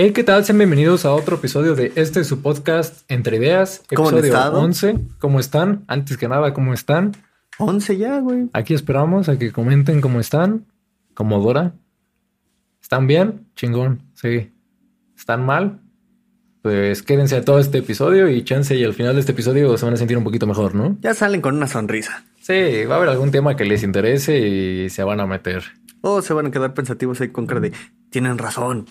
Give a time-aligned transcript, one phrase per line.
[0.00, 0.44] Hey, ¿qué tal?
[0.44, 4.60] Sean bienvenidos a otro episodio de este su podcast Entre Ideas, ¿Cómo episodio estado?
[4.60, 4.96] 11.
[5.18, 5.82] ¿Cómo están?
[5.88, 7.16] Antes que nada, ¿cómo están?
[7.58, 8.48] 11 ya, güey.
[8.52, 10.66] Aquí esperamos a que comenten cómo están.
[11.14, 11.74] Como Dora.
[12.80, 13.48] ¿Están bien?
[13.56, 14.52] Chingón, sí.
[15.16, 15.80] ¿Están mal?
[16.62, 19.84] Pues quédense a todo este episodio y chance y al final de este episodio se
[19.84, 20.96] van a sentir un poquito mejor, ¿no?
[21.00, 22.24] Ya salen con una sonrisa.
[22.40, 25.64] Sí, va a haber algún tema que les interese y se van a meter.
[26.02, 27.72] O se van a quedar pensativos ahí con cara de,
[28.10, 28.86] tienen razón.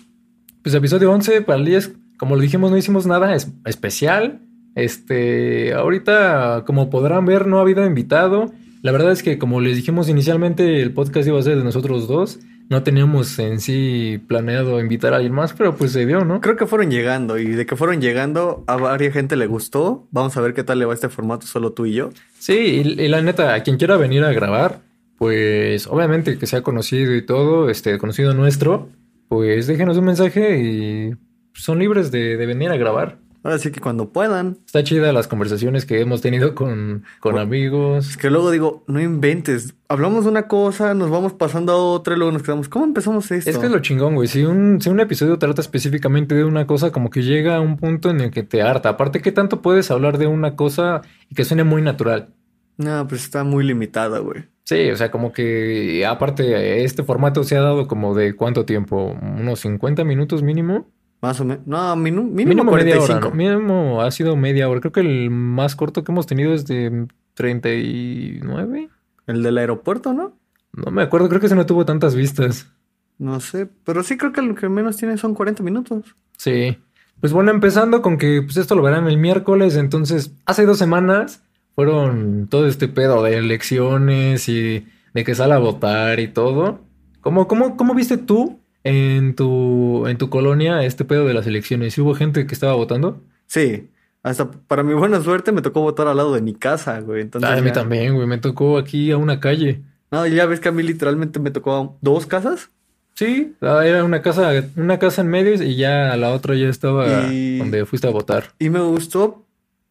[0.68, 4.40] Pues episodio 11 para el 10, como lo dijimos, no hicimos nada es- especial.
[4.74, 8.52] Este, ahorita, como podrán ver, no ha habido invitado.
[8.82, 12.06] La verdad es que, como les dijimos inicialmente, el podcast iba a ser de nosotros
[12.06, 12.40] dos.
[12.68, 16.42] No teníamos en sí planeado invitar a alguien más, pero pues se dio, ¿no?
[16.42, 20.06] Creo que fueron llegando y de que fueron llegando a varias gente le gustó.
[20.10, 22.10] Vamos a ver qué tal le va este formato solo tú y yo.
[22.38, 24.80] Sí, y, y la neta, a quien quiera venir a grabar,
[25.16, 28.90] pues obviamente que sea conocido y todo, este, conocido nuestro,
[29.28, 31.14] pues déjenos un mensaje y
[31.54, 33.18] son libres de, de venir a grabar.
[33.44, 34.58] Ahora sí que cuando puedan.
[34.66, 38.10] Está chida las conversaciones que hemos tenido con, con Bueno, amigos.
[38.10, 39.74] Es que luego digo, no inventes.
[39.88, 42.68] Hablamos de una cosa, nos vamos pasando a otra y luego nos quedamos.
[42.68, 43.48] ¿Cómo empezamos esto?
[43.48, 44.26] Es que es lo chingón, güey.
[44.28, 47.76] Si un, si un episodio trata específicamente de una cosa, como que llega a un
[47.76, 48.88] punto en el que te harta.
[48.88, 52.34] Aparte, ¿qué tanto puedes hablar de una cosa y que suene muy natural?
[52.76, 54.44] No, pues está muy limitada, güey.
[54.68, 59.16] Sí, o sea, como que aparte, este formato se ha dado como de cuánto tiempo,
[59.22, 60.86] unos 50 minutos mínimo.
[61.22, 61.66] Más o menos.
[61.66, 63.30] No, minu- mínimo, Mínimo media hora, 45.
[63.30, 63.34] ¿no?
[63.34, 64.80] Mínimo ha sido media hora.
[64.80, 68.90] Creo que el más corto que hemos tenido es de 39.
[69.26, 70.36] El del aeropuerto, ¿no?
[70.74, 72.70] No me acuerdo, creo que ese no tuvo tantas vistas.
[73.16, 76.14] No sé, pero sí creo que lo que menos tiene son 40 minutos.
[76.36, 76.76] Sí.
[77.22, 81.42] Pues bueno, empezando con que pues esto lo verán el miércoles, entonces hace dos semanas
[81.82, 84.84] fueron todo este pedo de elecciones y
[85.14, 86.80] de que sale a votar y todo.
[87.20, 91.94] ¿Cómo, cómo, cómo viste tú en tu, en tu colonia este pedo de las elecciones?
[91.94, 93.20] ¿Sí ¿Hubo gente que estaba votando?
[93.46, 93.90] Sí,
[94.24, 97.20] hasta para mi buena suerte me tocó votar al lado de mi casa, güey.
[97.22, 99.80] Entonces Ah, a mí ya- también, güey, me tocó aquí a una calle.
[100.10, 102.70] No, ya ves que a mí literalmente me tocó dos casas.
[103.14, 107.58] Sí, era una casa, una casa en medio y ya la otra ya estaba Y-
[107.58, 108.46] donde fuiste a votar.
[108.58, 109.44] Y me gustó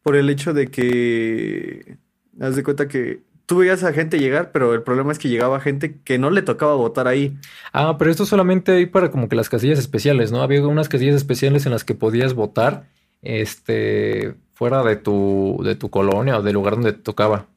[0.08, 1.98] por el hecho de que,
[2.40, 5.60] haz de cuenta que tú veías a gente llegar, pero el problema es que llegaba
[5.60, 7.38] gente que no le tocaba votar ahí.
[7.74, 10.42] Ah, pero esto solamente hay para como que las casillas especiales, ¿no?
[10.42, 12.88] Había unas casillas especiales en las que podías votar,
[13.22, 17.48] este, fuera de tu, de tu colonia o del lugar donde te tocaba.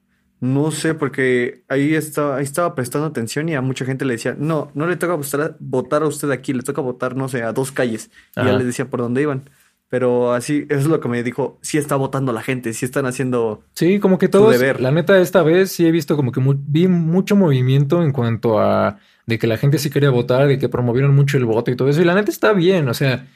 [0.41, 4.35] No sé, porque ahí estaba, ahí estaba prestando atención y a mucha gente le decía,
[4.37, 7.53] no, no le toca votar, votar a usted aquí, le toca votar, no sé, a
[7.53, 8.11] dos calles.
[8.35, 9.49] Y ya les decía por dónde iban.
[9.91, 13.07] Pero así, eso es lo que me dijo, sí está votando la gente, sí están
[13.07, 13.65] haciendo...
[13.75, 14.81] Sí, como que todos, deber.
[14.81, 18.61] la neta, esta vez sí he visto como que mu- vi mucho movimiento en cuanto
[18.61, 21.77] a de que la gente sí quería votar, de que promovieron mucho el voto y
[21.77, 22.01] todo eso.
[22.01, 23.27] Y la neta está bien, o sea,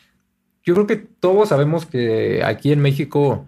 [0.63, 3.45] yo creo que todos sabemos que aquí en México,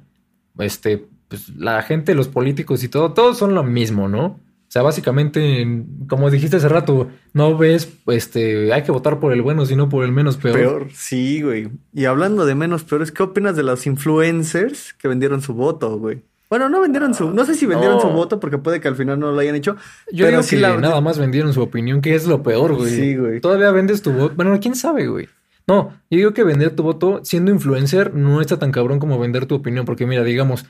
[0.58, 4.38] este, pues la gente, los políticos y todo, todos son lo mismo, ¿no?
[4.76, 9.32] O sea, básicamente, en- como dijiste hace rato, no ves, este, hay que votar por
[9.32, 10.54] el bueno, sino por el menos peor.
[10.54, 11.70] Peor, sí, güey.
[11.94, 16.20] Y hablando de menos peores, ¿qué opinas de los influencers que vendieron su voto, güey?
[16.50, 18.02] Bueno, no vendieron su, no sé si vendieron No.
[18.02, 19.76] su voto porque puede que al final no lo hayan hecho.
[20.12, 22.74] Yo pero digo sí que la- nada más vendieron su opinión, que es lo peor,
[22.74, 22.90] güey.
[22.90, 23.40] Sí, güey.
[23.40, 24.34] Todavía vendes tu voto.
[24.36, 25.26] Bueno, quién sabe, güey.
[25.66, 29.46] No, yo digo que vender tu voto siendo influencer no está tan cabrón como vender
[29.46, 30.66] tu opinión, porque mira, digamos,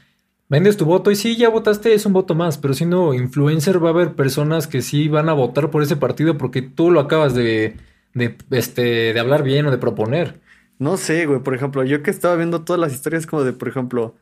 [0.48, 3.88] vendes tu voto y sí, ya votaste, es un voto más, pero siendo influencer va
[3.88, 7.34] a haber personas que sí van a votar por ese partido porque tú lo acabas
[7.34, 7.76] de,
[8.14, 10.40] de, este, de hablar bien o de proponer.
[10.78, 11.40] No sé, güey.
[11.40, 14.16] Por ejemplo, yo que estaba viendo todas las historias como de, por ejemplo,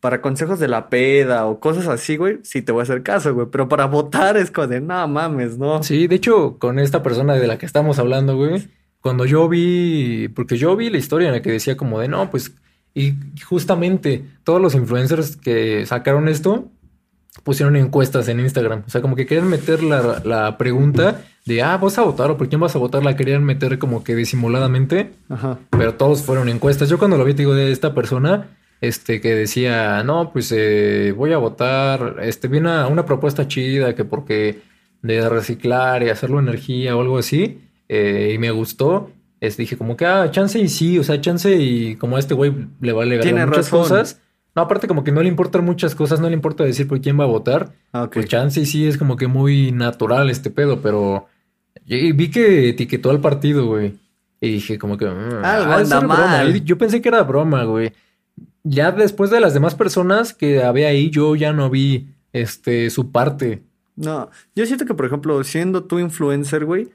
[0.00, 3.34] para consejos de la peda o cosas así, güey, sí te voy a hacer caso,
[3.34, 3.48] güey.
[3.50, 5.82] Pero para votar es como de, no mames, ¿no?
[5.82, 8.68] Sí, de hecho, con esta persona de la que estamos hablando, güey,
[9.00, 12.30] cuando yo vi, porque yo vi la historia en la que decía como de, no,
[12.30, 12.54] pues,
[12.98, 16.70] y justamente todos los influencers que sacaron esto
[17.44, 21.76] pusieron encuestas en Instagram, o sea, como que querían meter la, la pregunta de, ah,
[21.78, 23.04] ¿vas a votar o por quién vas a votar?
[23.04, 25.58] La querían meter como que disimuladamente, Ajá.
[25.70, 26.88] pero todos fueron encuestas.
[26.88, 28.48] Yo cuando lo vi, te digo, de esta persona,
[28.80, 33.94] este, que decía, no, pues eh, voy a votar, este, vi una, una propuesta chida
[33.94, 34.60] que porque
[35.02, 39.10] de reciclar y hacerlo energía o algo así, eh, y me gustó.
[39.40, 42.34] Es, dije como que, ah, chance y sí, o sea, chance y como a este
[42.34, 43.80] güey le vale ganar muchas razón.
[43.82, 44.20] cosas.
[44.56, 47.18] No, aparte como que no le importan muchas cosas, no le importa decir por quién
[47.18, 47.72] va a votar.
[47.92, 48.14] Ah, ok.
[48.14, 51.26] Pues chance y sí es como que muy natural este pedo, pero
[51.86, 53.94] y vi que etiquetó al partido, güey.
[54.40, 55.06] Y dije como que...
[55.06, 56.16] mm, Algo de anda broma.
[56.16, 56.56] mal.
[56.56, 57.92] Y Yo pensé que era broma, güey.
[58.64, 63.10] Ya después de las demás personas que había ahí, yo ya no vi este su
[63.12, 63.62] parte.
[63.96, 66.88] No, yo siento que, por ejemplo, siendo tú influencer, güey,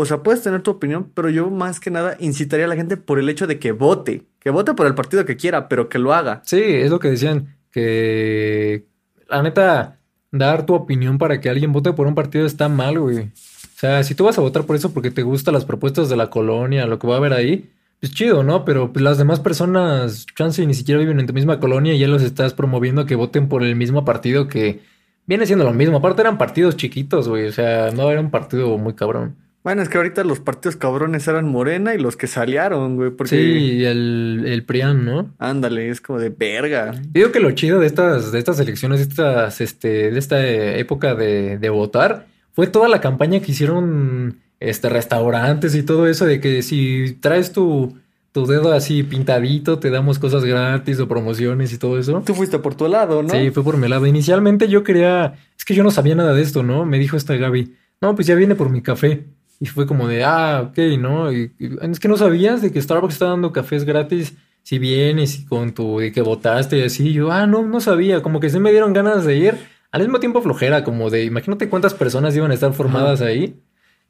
[0.00, 2.96] o sea, puedes tener tu opinión, pero yo más que nada incitaría a la gente
[2.96, 5.98] por el hecho de que vote, que vote por el partido que quiera, pero que
[5.98, 6.42] lo haga.
[6.44, 8.86] Sí, es lo que decían, que
[9.28, 9.98] la neta,
[10.32, 13.18] dar tu opinión para que alguien vote por un partido está mal, güey.
[13.18, 16.16] O sea, si tú vas a votar por eso porque te gustan las propuestas de
[16.16, 17.70] la colonia, lo que va a haber ahí,
[18.00, 18.64] pues chido, ¿no?
[18.64, 22.08] Pero pues, las demás personas, chance, ni siquiera viven en tu misma colonia y ya
[22.08, 24.80] los estás promoviendo a que voten por el mismo partido que
[25.26, 25.98] viene siendo lo mismo.
[25.98, 27.46] Aparte eran partidos chiquitos, güey.
[27.46, 29.36] O sea, no era un partido muy cabrón.
[29.62, 33.10] Bueno, es que ahorita los partidos cabrones eran Morena y los que salieron, güey.
[33.10, 33.36] Porque...
[33.36, 35.34] Sí, el, el PRIAN, ¿no?
[35.38, 36.92] Ándale, es como de verga.
[37.10, 41.14] Digo que lo chido de estas, de estas elecciones, de estas, este, de esta época
[41.14, 46.40] de, de votar, fue toda la campaña que hicieron este, restaurantes y todo eso, de
[46.40, 47.98] que si traes tu,
[48.32, 52.22] tu dedo así pintadito, te damos cosas gratis o promociones y todo eso.
[52.24, 53.28] Tú fuiste por tu lado, ¿no?
[53.28, 54.06] Sí, fue por mi lado.
[54.06, 56.86] Inicialmente yo quería, es que yo no sabía nada de esto, ¿no?
[56.86, 59.26] Me dijo esta Gaby, no, pues ya viene por mi café.
[59.60, 61.30] Y fue como de, ah, ok, ¿no?
[61.32, 61.52] Y,
[61.82, 65.74] es que no sabías de que Starbucks está dando cafés gratis si vienes y con
[65.74, 67.12] tu, de que votaste y así.
[67.12, 68.22] Yo, ah, no, no sabía.
[68.22, 69.54] Como que sí me dieron ganas de ir.
[69.92, 73.60] Al mismo tiempo flojera, como de, imagínate cuántas personas iban a estar formadas ahí.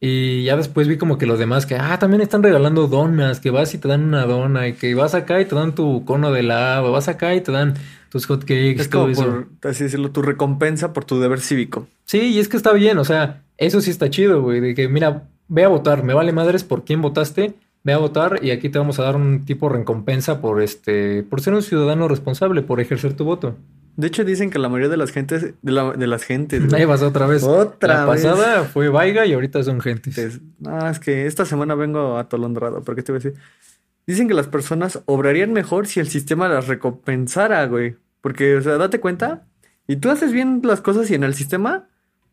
[0.02, 3.50] Y ya después vi como que los demás que, ah, también están regalando donas, que
[3.50, 6.32] vas y te dan una dona, y que vas acá y te dan tu cono
[6.32, 7.74] de helado, vas acá y te dan
[8.08, 11.86] tus hotcakes, es como por, así decirlo, tu recompensa por tu deber cívico.
[12.06, 14.88] Sí, y es que está bien, o sea, eso sí está chido, güey, de que,
[14.88, 18.70] mira, ve a votar, me vale madres por quién votaste, ve a votar y aquí
[18.70, 22.62] te vamos a dar un tipo de recompensa por este, por ser un ciudadano responsable,
[22.62, 23.56] por ejercer tu voto.
[23.96, 26.72] De hecho, dicen que la mayoría de las gentes, de, la, de las gentes.
[26.72, 27.42] Ahí vas otra vez.
[27.42, 30.40] Otra la pasada fue Vaiga y ahorita son gentes.
[30.60, 33.40] No, es que esta semana vengo atolondrado, ¿por qué te voy a decir?
[34.06, 37.96] Dicen que las personas obrarían mejor si el sistema las recompensara, güey.
[38.20, 39.46] Porque, o sea, date cuenta.
[39.86, 41.88] Y tú haces bien las cosas y en el sistema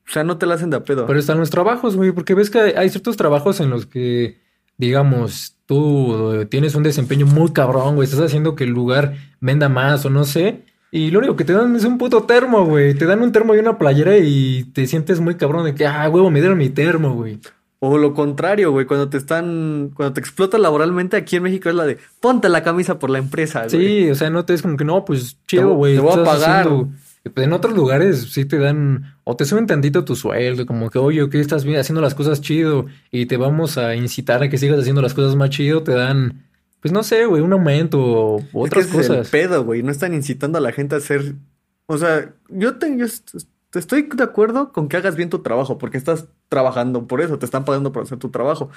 [0.08, 1.06] o sea, no te la hacen de a pedo.
[1.06, 4.40] Pero están los trabajos, güey, porque ves que hay ciertos trabajos en los que,
[4.78, 10.06] digamos, tú tienes un desempeño muy cabrón, güey, estás haciendo que el lugar venda más
[10.06, 10.64] o no sé.
[10.92, 12.94] Y lo único que te dan es un puto termo, güey.
[12.94, 16.08] Te dan un termo y una playera y te sientes muy cabrón de que, ah,
[16.10, 17.40] huevo, me dieron mi termo, güey.
[17.80, 21.76] O lo contrario, güey, cuando te están, cuando te explotan laboralmente aquí en México es
[21.76, 23.70] la de, ponte la camisa por la empresa, güey.
[23.70, 25.96] Sí, o sea, no te es como que, no, pues chido, güey.
[25.96, 26.70] Te, voy a pagar.
[27.36, 31.30] En otros lugares sí te dan, o te suben tantito tu sueldo, como que, oye,
[31.30, 35.02] que estás haciendo las cosas chido y te vamos a incitar a que sigas haciendo
[35.02, 36.46] las cosas más chido, te dan,
[36.82, 39.18] pues no sé, güey, un aumento o otras es que cosas.
[39.18, 41.36] Es el pedo, güey, no están incitando a la gente a hacer,
[41.86, 43.06] o sea, yo, te, yo
[43.74, 47.46] estoy de acuerdo con que hagas bien tu trabajo, porque estás trabajando por eso, te
[47.46, 48.70] están pagando por hacer tu trabajo.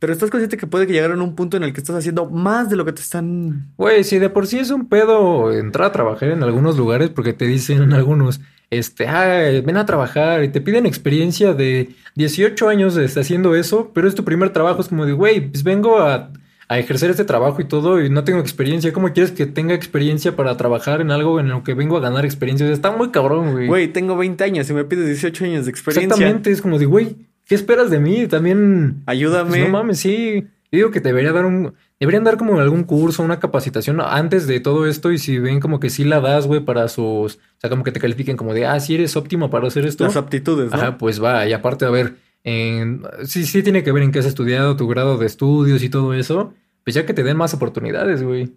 [0.00, 2.24] Pero estás consciente que puede que llegar a un punto en el que estás haciendo
[2.30, 3.68] más de lo que te están.
[3.76, 7.34] Güey, si de por sí es un pedo entrar a trabajar en algunos lugares, porque
[7.34, 12.70] te dicen en algunos, este, ah, ven a trabajar y te piden experiencia de 18
[12.70, 14.80] años haciendo eso, pero es tu primer trabajo.
[14.80, 16.30] Es como de, güey, pues vengo a,
[16.68, 18.94] a, ejercer este trabajo y todo y no tengo experiencia.
[18.94, 22.24] ¿Cómo quieres que tenga experiencia para trabajar en algo en lo que vengo a ganar
[22.24, 22.64] experiencia?
[22.64, 23.66] O sea, está muy cabrón, güey.
[23.66, 26.06] Güey, tengo 20 años y me pides 18 años de experiencia.
[26.06, 28.28] Exactamente, es como de, güey ¿Qué esperas de mí?
[28.28, 29.02] También.
[29.06, 29.50] Ayúdame.
[29.50, 30.46] Pues, no mames, sí.
[30.70, 31.74] Yo digo que debería dar un.
[31.98, 35.10] Deberían dar como algún curso, una capacitación antes de todo esto.
[35.10, 37.38] Y si ven como que sí la das, güey, para sus.
[37.38, 40.04] O sea, como que te califiquen como de, ah, sí eres óptimo para hacer esto.
[40.04, 40.76] Las aptitudes, ¿no?
[40.76, 41.44] Ajá, pues va.
[41.48, 42.14] Y aparte, a ver,
[42.44, 45.88] en, sí, sí tiene que ver en qué has estudiado, tu grado de estudios y
[45.88, 46.54] todo eso.
[46.84, 48.54] Pues ya que te den más oportunidades, güey.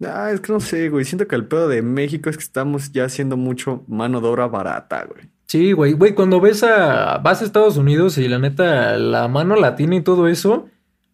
[0.00, 1.04] Ah, es que no sé, güey.
[1.04, 4.46] Siento que el pedo de México es que estamos ya haciendo mucho mano de obra
[4.46, 5.31] barata, güey.
[5.46, 9.54] Sí, güey, güey, cuando ves a, vas a Estados Unidos y la neta, la mano
[9.56, 10.68] latina y todo eso,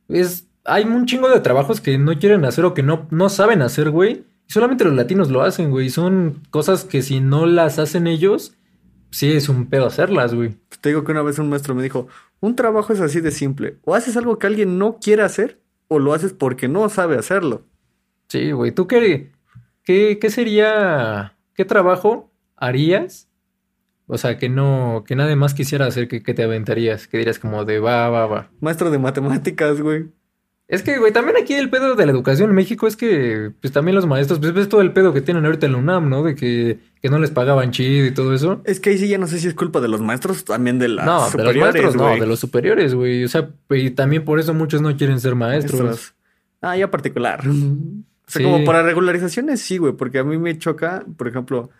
[0.08, 3.62] es, hay un chingo de trabajos que no quieren hacer o que no, no saben
[3.62, 4.24] hacer, güey.
[4.48, 5.90] Y solamente los latinos lo hacen, güey.
[5.90, 8.54] Son cosas que si no las hacen ellos,
[9.10, 10.56] sí es un pedo hacerlas, güey.
[10.80, 12.06] Te digo que una vez un maestro me dijo,
[12.40, 13.78] un trabajo es así de simple.
[13.84, 17.62] O haces algo que alguien no quiere hacer, o lo haces porque no sabe hacerlo.
[18.28, 18.72] Sí, güey.
[18.72, 19.32] ¿Tú qué,
[19.82, 23.27] qué, qué sería, qué trabajo harías
[24.08, 27.38] o sea, que no, que nadie más quisiera hacer que, que te aventarías, que dirías
[27.38, 28.50] como de va, va, va.
[28.60, 30.06] Maestro de matemáticas, güey.
[30.66, 33.72] Es que, güey, también aquí el pedo de la educación en México es que, pues
[33.72, 36.22] también los maestros, pues ves todo el pedo que tienen ahorita en la UNAM, ¿no?
[36.22, 38.62] De que, que no les pagaban chido y todo eso.
[38.64, 40.88] Es que ahí sí ya no sé si es culpa de los maestros, también de
[40.88, 43.24] las no, de los maestros, no, de los superiores, güey.
[43.24, 46.14] O sea, y también por eso muchos no quieren ser maestros.
[46.60, 47.42] Ah, ya particular.
[48.28, 51.70] O sea, como para regularizaciones, sí, güey, porque a mí me choca, por ejemplo,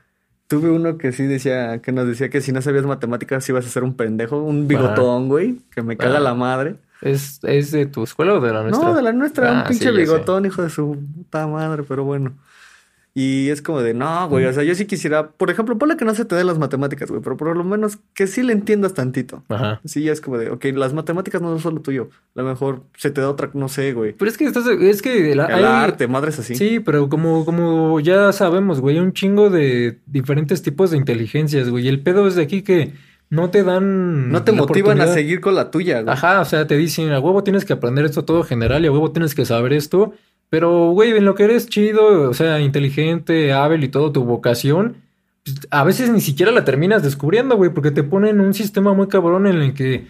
[0.49, 3.69] Tuve uno que sí decía, que nos decía que si no sabías matemáticas ibas a
[3.69, 6.77] ser un pendejo, un bigotón, güey, que me caga la madre.
[7.01, 8.89] ¿Es, ¿Es de tu escuela o de la nuestra?
[8.89, 12.33] No, de la nuestra, un ah, pinche bigotón, hijo de su puta madre, pero bueno.
[13.15, 16.05] Y es como de, no, güey, o sea, yo sí quisiera, por ejemplo, ponle que
[16.05, 18.95] no se te den las matemáticas, güey, pero por lo menos que sí le entiendas
[18.95, 19.43] tantito.
[19.49, 19.81] Ajá.
[19.85, 22.11] Sí, ya es como de, ok, las matemáticas no son solo tuyo.
[22.37, 24.13] A lo mejor se te da otra, no sé, güey.
[24.13, 26.55] Pero es que estás, es que la- El hay- arte, madres así.
[26.55, 31.71] Sí, pero como, como ya sabemos, güey, hay un chingo de diferentes tipos de inteligencias,
[31.71, 31.87] güey.
[31.87, 32.93] Y el pedo es de aquí que
[33.31, 36.13] no te dan No te motivan a seguir con la tuya, güey.
[36.15, 38.93] Ajá, o sea, te dicen, a huevo tienes que aprender esto todo general y a
[38.93, 40.13] huevo tienes que saber esto.
[40.51, 44.97] Pero, güey, en lo que eres chido, o sea, inteligente, hábil y todo, tu vocación,
[45.45, 49.09] pues, a veces ni siquiera la terminas descubriendo, güey, porque te ponen un sistema muy
[49.09, 50.07] cabrón en el que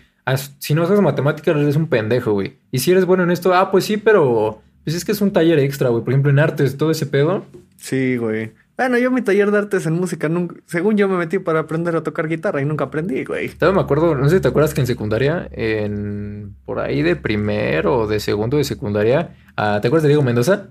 [0.59, 2.57] si no sabes matemáticas eres un pendejo, güey.
[2.71, 5.33] Y si eres bueno en esto, ah, pues sí, pero pues es que es un
[5.33, 6.03] taller extra, güey.
[6.05, 7.45] Por ejemplo, en artes, todo ese pedo.
[7.77, 8.53] Sí, güey.
[8.79, 11.97] Bueno, yo mi taller de artes en música, nunca, según yo me metí para aprender
[11.97, 13.49] a tocar guitarra y nunca aprendí, güey.
[13.49, 17.17] Todavía me acuerdo, no sé si te acuerdas que en secundaria, en por ahí de
[17.17, 20.69] primero o de segundo de secundaria, ah, ¿te acuerdas de Diego Mendoza?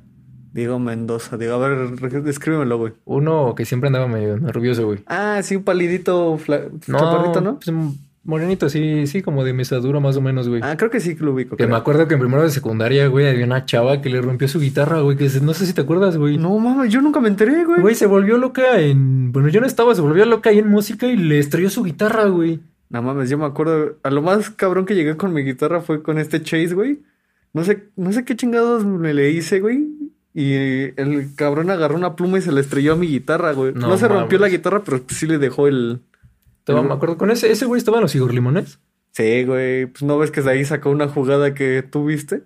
[0.54, 2.94] Diego Mendoza, digo, a ver, descríbemelo, güey.
[3.04, 5.04] Uno que siempre andaba medio nervioso, güey.
[5.06, 7.60] Ah, sí, un palidito, fla- chaparrito, ¿no?
[7.60, 7.76] pues,
[8.28, 10.62] morenito, sí, sí, como de mesadura más o menos, güey.
[10.64, 11.52] Ah, creo que sí lo ubico.
[11.52, 11.70] que creo.
[11.70, 14.60] me acuerdo que en primero de secundaria, güey, había una chava que le rompió su
[14.60, 16.38] guitarra, güey, que no sé si te acuerdas, güey.
[16.38, 17.82] No mames, yo nunca me enteré, güey.
[17.82, 19.32] Güey, se volvió loca en...
[19.32, 22.26] Bueno, yo no estaba, se volvió loca ahí en música y le estrelló su guitarra,
[22.26, 22.60] güey.
[22.90, 23.98] No mames, yo me acuerdo.
[24.04, 27.00] A lo más cabrón que llegué con mi guitarra fue con este Chase, güey.
[27.54, 29.88] No sé, no sé qué chingados me le hice, güey.
[30.34, 33.74] Y el cabrón agarró una pluma y se le estrelló a mi guitarra, güey.
[33.74, 34.52] No, No se rompió mames.
[34.52, 36.02] la guitarra, pero sí le dejó el.
[36.68, 38.80] Estaba- el- me acuerdo, con ese, ese güey estaba en los Igor Limones.
[39.12, 39.86] Sí, güey.
[39.88, 42.44] Pues no ves que de ahí sacó una jugada que tú viste.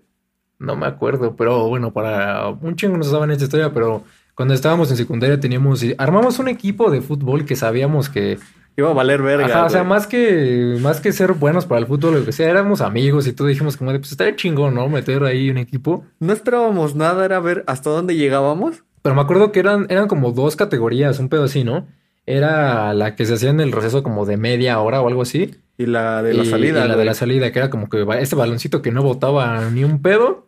[0.59, 4.03] No me acuerdo, pero bueno, para un chingo nos saben esta historia, pero
[4.35, 8.37] cuando estábamos en secundaria teníamos, armamos un equipo de fútbol que sabíamos que,
[8.77, 9.45] Iba a valer verga.
[9.47, 12.49] ajá, o sea, más que, más que ser buenos para el fútbol, lo que sea,
[12.49, 14.87] éramos amigos y todo dijimos como de, pues estaría chingón, ¿no?
[14.87, 16.05] Meter ahí un equipo.
[16.19, 18.83] No esperábamos nada, era ver hasta dónde llegábamos.
[19.01, 21.87] Pero me acuerdo que eran, eran como dos categorías, un pedo así, ¿no?
[22.25, 25.55] Era la que se hacía en el receso como de media hora o algo así.
[25.77, 26.85] Y la de la y- salida.
[26.85, 29.83] y la de la salida, que era como que este baloncito que no botaba ni
[29.83, 30.47] un pedo.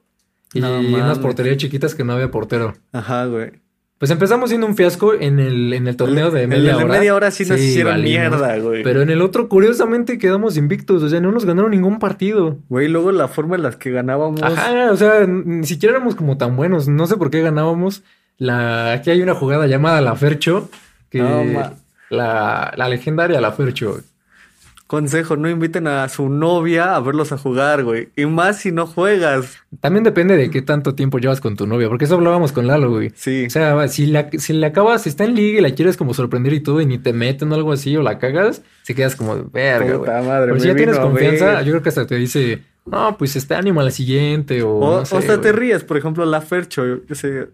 [0.54, 2.74] Y No unas porterías chiquitas que no había portero.
[2.92, 3.52] Ajá, güey.
[3.98, 6.84] Pues empezamos siendo un fiasco en el, en el torneo de El- media el de
[6.84, 6.94] hora.
[7.00, 8.20] media hora sí nos hicieron valimos.
[8.30, 8.84] mierda, güey.
[8.84, 11.02] Pero en el otro, curiosamente, quedamos invictos.
[11.02, 12.60] O sea, no nos ganaron ningún partido.
[12.70, 14.44] Güey, luego la forma en la que ganábamos.
[14.44, 16.88] Ajá, o sea, ni siquiera éramos como tan buenos.
[16.88, 18.04] No sé por qué ganábamos.
[18.38, 18.92] La...
[18.92, 20.70] Aquí hay una jugada llamada la Fercho.
[21.14, 21.20] Que...
[21.20, 21.44] No,
[22.10, 24.00] la, la legendaria la Fercho.
[24.88, 28.10] Consejo, no inviten a su novia a verlos a jugar, güey.
[28.16, 29.58] Y más si no juegas.
[29.80, 31.88] También depende de qué tanto tiempo llevas con tu novia.
[31.88, 33.12] Porque eso hablábamos con Lalo, güey.
[33.16, 33.46] Sí.
[33.46, 36.16] O sea, si, la, si le acabas, si está en liga y la quieres como
[36.16, 39.16] sorprender y todo y ni te meten o algo así o la cagas, se quedas
[39.16, 40.12] como de verga, güey.
[40.26, 43.56] Madre, Pero si ya tienes confianza, yo creo que hasta te dice, no, pues este
[43.56, 45.62] ánimo a la siguiente o, O, no sé, o hasta te güey".
[45.68, 46.84] ríes, por ejemplo, la Fercho.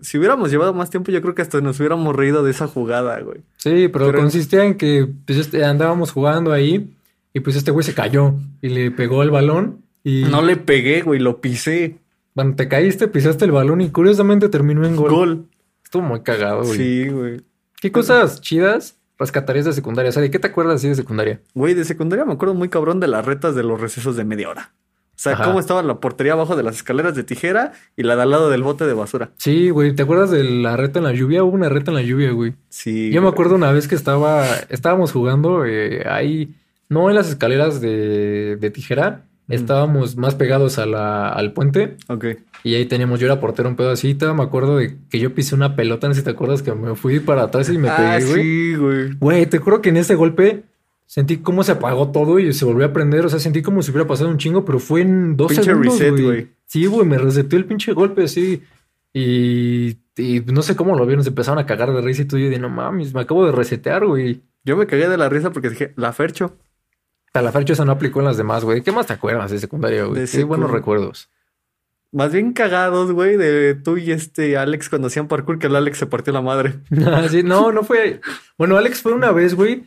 [0.01, 3.19] si hubiéramos llevado más tiempo, yo creo que hasta nos hubiéramos reído de esa jugada,
[3.21, 3.41] güey.
[3.57, 6.91] Sí, pero, Pero- consistía en que pues, este, andábamos jugando ahí
[7.33, 11.01] y pues este güey se cayó y le pegó el balón y No le pegué,
[11.01, 11.97] güey, lo pisé.
[12.33, 15.09] bueno, te caíste, pisaste el balón y curiosamente terminó en gol.
[15.11, 15.45] Gol.
[15.83, 16.77] Estuvo muy cagado, güey.
[16.77, 17.41] Sí, güey.
[17.81, 20.09] ¿Qué cosas chidas rescatarías de secundaria?
[20.09, 21.39] O sea, ¿de qué te acuerdas así de secundaria?
[21.53, 24.49] Güey, de secundaria me acuerdo muy cabrón de las retas de los recesos de media
[24.49, 24.71] hora.
[25.19, 25.43] O sea, Ajá.
[25.43, 28.49] cómo estaba la portería abajo de las escaleras de tijera y la de al lado
[28.49, 29.31] del bote de basura.
[29.35, 31.43] Sí, güey, ¿te acuerdas de la reta en la lluvia?
[31.43, 32.53] Hubo una reta en la lluvia, güey.
[32.69, 33.11] Sí.
[33.11, 36.55] Yo me acuerdo una vez que estaba, estábamos jugando eh, ahí,
[36.87, 42.25] no en las escaleras de, de tijera, estábamos más pegados a la, al puente Ok.
[42.63, 45.75] y ahí teníamos, yo era portero un pedacito, me acuerdo de que yo pisé una
[45.75, 48.25] pelota, no sé si te acuerdas que me fui para atrás y me ah, pegué,
[48.31, 48.43] güey.
[48.43, 49.13] sí, güey.
[49.19, 50.63] Güey, te juro que en ese golpe
[51.09, 53.89] sentí cómo se apagó todo y se volvió a prender, o sea, sentí como si
[53.89, 56.23] hubiera pasado un chingo, pero fue en dos Pinche segundos, reset, güey.
[56.23, 56.47] güey.
[56.65, 58.61] Sí, güey, me reseteó el pinche golpe así.
[59.11, 62.37] Y, y no sé cómo lo vieron, se empezaron a cagar de risa y tú
[62.37, 64.43] y yo de no mames, me acabo de resetear, güey.
[64.63, 66.55] Yo me cagué de la risa porque dije, la Fercho.
[67.33, 68.81] La fecha eso no aplicó en las demás, güey.
[68.81, 70.21] ¿Qué más te acuerdas de secundaria, güey?
[70.21, 71.29] De Qué buenos recuerdos.
[72.11, 75.99] Más bien cagados, güey, de tú y este Alex cuando hacían parkour, que el Alex
[75.99, 76.79] se partió la madre.
[77.05, 78.19] Ah, sí, no, no fue.
[78.57, 79.83] Bueno, Alex fue una vez, güey.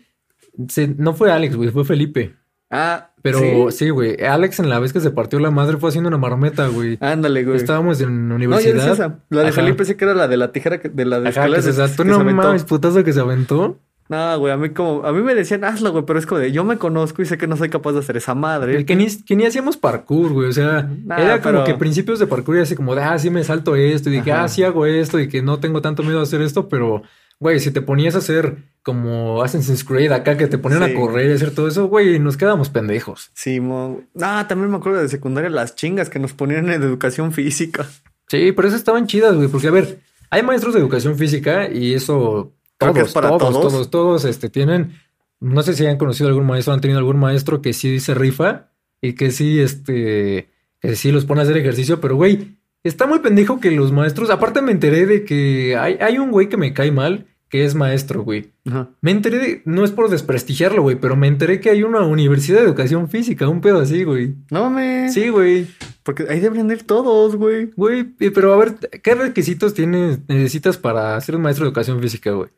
[0.69, 2.35] Se- No fue Alex, güey, fue Felipe.
[2.75, 3.39] Ah, Pero
[3.71, 3.77] ¿sí?
[3.85, 4.17] sí, güey.
[4.25, 6.97] Alex en la vez que se partió la madre fue haciendo una marmeta, güey.
[7.01, 7.57] Ándale, güey.
[7.57, 8.75] Estábamos en No, yo universidad.
[8.75, 9.19] decía esa.
[9.29, 9.57] La de Ajá.
[9.61, 11.71] Felipe sí que era la de la tijera, que- de la de Ajá, que se
[11.73, 13.79] que No se mames, putazo que se aventó.
[14.09, 16.51] No, güey, a mí como, a mí me decían, hazlo, güey, pero es como de,
[16.53, 18.85] yo me conozco y sé que no soy capaz de hacer esa madre.
[18.85, 20.49] Que ni, que ni hacíamos parkour, güey.
[20.49, 23.19] O sea, Nah, era como pero- que principios de parkour y así como de, ah,
[23.19, 24.11] sí me salto esto.
[24.11, 25.19] Y de que, ah, sí hago esto.
[25.21, 26.69] Y que no tengo tanto miedo a hacer esto.
[26.69, 27.03] Pero,
[27.43, 30.93] güey, si te ponías a hacer como Assassin's Creed acá, que te ponían Sí.
[30.93, 33.31] a correr y hacer todo eso, güey, nos quedamos pendejos.
[33.35, 34.01] Sí, mo...
[34.21, 37.87] Ah, también me acuerdo de secundaria las chingas que nos ponían en educación física.
[38.29, 39.49] Sí, pero eso estaban chidas, güey.
[39.49, 43.73] Porque, a ver, hay maestros de educación física y eso todos, es para todos, todos.
[43.73, 44.99] todos, todos, este, tienen,
[45.41, 48.71] no sé si han conocido algún maestro, han tenido algún maestro que sí se rifa
[49.01, 50.49] y que sí, este,
[50.81, 54.31] que sí los pone a hacer ejercicio, pero güey, está muy pendejo que los maestros,
[54.31, 57.75] aparte me enteré de que hay, hay un güey que me cae mal, que es
[57.75, 58.51] maestro, güey.
[58.67, 58.89] Ajá.
[59.03, 62.61] Me enteré, de- no es por desprestigiarlo, güey, pero me enteré que hay una universidad
[62.61, 64.37] de educación física, un pedo así, güey.
[64.51, 65.13] No mames.
[65.13, 65.67] Sí, güey.
[66.03, 67.71] Porque ahí deberían ir todos, güey.
[67.77, 72.01] Güey, eh, pero a ver, ¿qué requisitos tienes, necesitas para ser un maestro de educación
[72.01, 72.49] física, güey?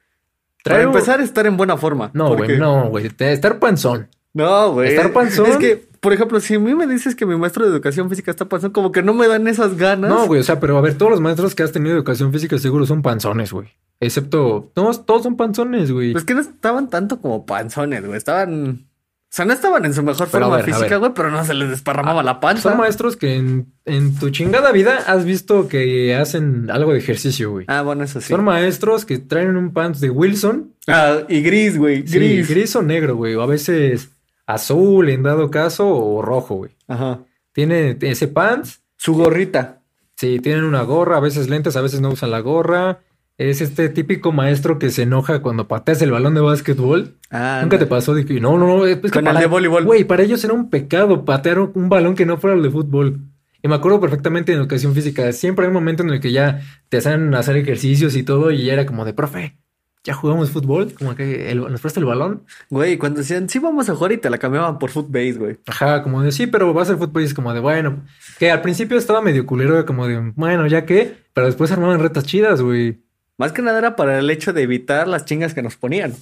[0.63, 2.13] Para empezar, estar en buena forma.
[2.15, 3.11] No, güey, no, güey.
[3.19, 4.07] Estar panzón.
[4.33, 4.91] No, güey.
[4.91, 5.47] ¿Estar panzón?
[5.51, 8.31] Es que, por ejemplo, si a mí me dices que mi maestro de educación física
[8.31, 10.09] está panzón, como que no me dan esas ganas.
[10.09, 12.33] No, güey, o sea, pero a ver, todos los maestros que has tenido de educación
[12.33, 13.69] física seguro son panzones, güey.
[14.05, 16.13] Excepto, todos, todos son panzones, güey.
[16.13, 18.17] Pues que no estaban tanto como panzones, güey.
[18.17, 18.87] Estaban.
[18.87, 21.55] O sea, no estaban en su mejor Pero forma ver, física, güey, pero no se
[21.55, 22.69] les desparramaba la panza.
[22.71, 27.51] Son maestros que en, en tu chingada vida has visto que hacen algo de ejercicio,
[27.51, 27.65] güey.
[27.69, 28.29] Ah, bueno, eso sí.
[28.29, 32.07] Son maestros que traen un pants de Wilson, Ah, y gris, güey.
[32.07, 32.49] sí, Gris.
[32.49, 33.35] gris o negro, güey.
[33.35, 34.11] O a veces
[34.47, 36.71] azul en dado caso o rojo, güey.
[36.87, 37.21] Ajá.
[37.53, 39.81] Tiene ese pants, Su gorrita.
[40.17, 43.01] sí, tienen una gorra, a veces lentes, a veces no usan la gorra.
[43.37, 47.17] Es este típico maestro que se enoja cuando pateas el balón de básquetbol.
[47.31, 49.85] Ah, Nunca te pasó de que no, no, no, es que Con el de voleibol.
[49.85, 53.21] Güey, para ellos era un pecado patear un balón que no fuera el de fútbol.
[53.61, 56.61] Y me acuerdo perfectamente en educación física, siempre hay un momento en el que ya
[56.91, 59.57] te hacen hacer ejercicios y todo, y ya era como de, profe,
[60.05, 62.45] ya jugamos fútbol, como que el- nos presta el balón.
[62.69, 65.57] Güey, cuando decían, sí, vamos a jugar y te la cambiaban por footbase, güey.
[65.67, 68.05] Ajá, como de, sí, pero va a ser es como de, bueno,
[68.39, 72.25] que al principio estaba medio culero, como de, bueno, ya que, pero después armaban retas
[72.25, 73.03] chidas, güey.
[73.39, 76.15] Más que nada era para el hecho de evitar las chingas que nos ponían.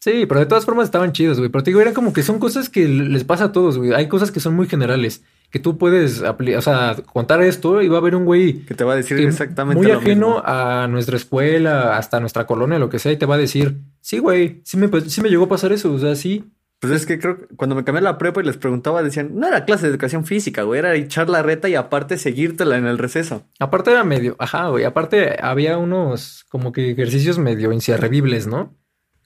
[0.00, 1.50] Sí, pero de todas formas estaban chidos, güey.
[1.50, 3.92] Pero te digo, era como que son cosas que les pasa a todos, güey.
[3.92, 7.96] Hay cosas que son muy generales, que tú puedes, o sea, contar esto y va
[7.96, 10.42] a haber un güey Que te va a decir exactamente muy lo ajeno mismo.
[10.46, 14.18] a nuestra escuela, hasta nuestra colonia, lo que sea, y te va a decir, sí,
[14.20, 16.44] güey, sí me, sí me llegó a pasar eso, o sea, sí.
[16.80, 19.46] Pues es que creo que cuando me cambié la prepa y les preguntaba, decían, no
[19.46, 22.96] era clase de educación física, güey, era echar la reta y aparte seguírtela en el
[22.96, 23.46] receso.
[23.58, 28.74] Aparte era medio, ajá, güey, aparte había unos como que ejercicios medio inservibles, ¿no?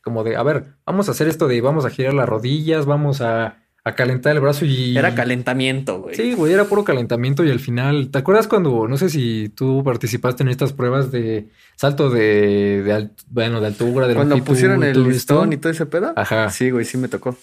[0.02, 3.20] Como de, a ver, vamos a hacer esto de, vamos a girar las rodillas, vamos
[3.20, 4.96] a, a calentar el brazo y...
[4.96, 6.14] Era calentamiento, güey.
[6.14, 9.84] Sí, güey, era puro calentamiento y al final, ¿te acuerdas cuando, no sé si tú
[9.84, 14.82] participaste en estas pruebas de salto de, de bueno, de altura, de Cuando longitud pusieron
[14.82, 16.14] el listón y todo ese pedo.
[16.16, 16.48] Ajá.
[16.48, 17.36] Sí, güey, sí me tocó.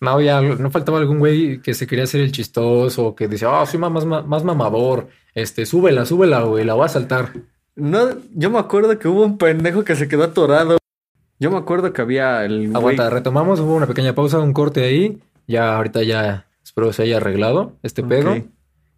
[0.00, 3.66] No, ya, no faltaba algún güey que se quería hacer el chistoso que decía, ah,
[3.66, 7.32] soy más, más, más mamador, este, súbela, súbela, güey, la voy a saltar.
[7.76, 10.78] No, yo me acuerdo que hubo un pendejo que se quedó atorado.
[11.40, 12.74] Yo me acuerdo que había el güey.
[12.74, 17.16] Aguanta, retomamos, hubo una pequeña pausa, un corte ahí, ya ahorita ya espero se haya
[17.16, 18.32] arreglado este pedo.
[18.32, 18.44] Ok.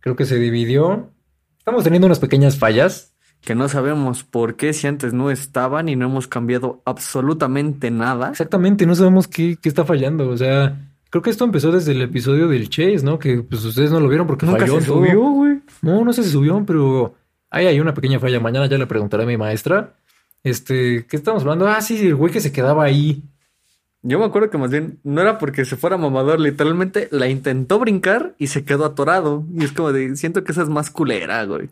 [0.01, 1.11] Creo que se dividió.
[1.59, 3.15] Estamos teniendo unas pequeñas fallas.
[3.43, 8.31] Que no sabemos por qué si antes no estaban y no hemos cambiado absolutamente nada.
[8.31, 10.29] Exactamente, no sabemos qué, qué está fallando.
[10.29, 13.19] O sea, creo que esto empezó desde el episodio del Chase, ¿no?
[13.19, 15.61] Que pues ustedes no lo vieron porque Nunca falló se subió, güey.
[15.81, 17.15] No, no sé si subió, pero
[17.51, 18.41] ahí hay una pequeña falla.
[18.41, 19.95] Mañana ya le preguntaré a mi maestra.
[20.43, 21.67] Este, ¿qué estamos hablando?
[21.69, 23.23] Ah, sí, el güey que se quedaba ahí.
[24.03, 27.79] Yo me acuerdo que más bien no era porque se fuera mamador, literalmente la intentó
[27.79, 29.45] brincar y se quedó atorado.
[29.55, 31.69] Y es como de, siento que esa es más culera, güey.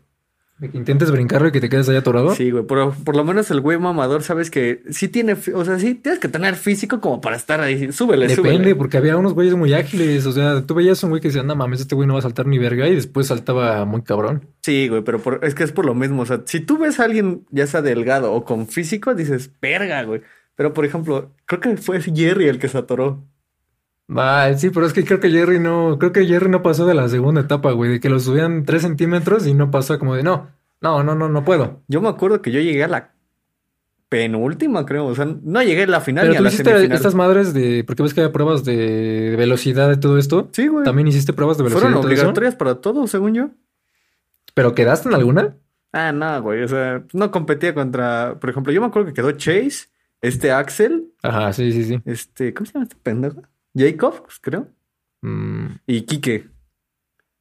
[0.59, 2.35] De que intentes brincarlo y que te quedes ahí atorado.
[2.35, 5.79] Sí, güey, pero por lo menos el güey mamador, sabes que sí tiene, o sea,
[5.79, 7.93] sí tienes que tener físico como para estar ahí.
[7.93, 8.75] Súbele, Depende, súbele.
[8.75, 10.25] porque había unos güeyes muy ágiles.
[10.25, 12.23] O sea, tú veías un güey que decía, no mames, este güey no va a
[12.23, 12.89] saltar ni verga.
[12.89, 14.49] Y después saltaba muy cabrón.
[14.61, 16.23] Sí, güey, pero por- es que es por lo mismo.
[16.23, 20.03] O sea, si tú ves a alguien, ya sea delgado o con físico, dices, verga,
[20.03, 20.21] güey.
[20.59, 23.23] Pero por ejemplo, creo que fue Jerry el que se atoró.
[24.13, 26.93] Ah, sí, pero es que creo que Jerry no, creo que Jerry no pasó de
[26.93, 30.23] la segunda etapa, güey, de que lo subían tres centímetros y no pasó como de
[30.23, 30.49] no,
[30.81, 31.81] no, no, no, no puedo.
[31.87, 33.13] Yo me acuerdo que yo llegué a la
[34.09, 35.05] penúltima, creo.
[35.05, 36.97] O sea, no llegué a la final Pero ni a tú la hiciste semifinal.
[36.97, 40.49] estas madres de, porque ves que hay pruebas de velocidad y todo esto.
[40.51, 40.83] Sí, güey.
[40.83, 43.51] También hiciste pruebas de velocidad Fueron todo obligatorias para todo, según yo.
[44.55, 45.55] ¿Pero quedaste en alguna?
[45.93, 46.63] Ah, no, güey.
[46.63, 48.37] O sea, no competía contra.
[48.41, 49.87] Por ejemplo, yo me acuerdo que quedó Chase,
[50.21, 52.01] este Axel, Ajá, sí, sí, sí.
[52.05, 52.53] este.
[52.53, 53.41] ¿Cómo se llama este pendejo?
[53.75, 54.67] Jacob, creo.
[55.21, 55.67] Mm.
[55.87, 56.47] Y Quique.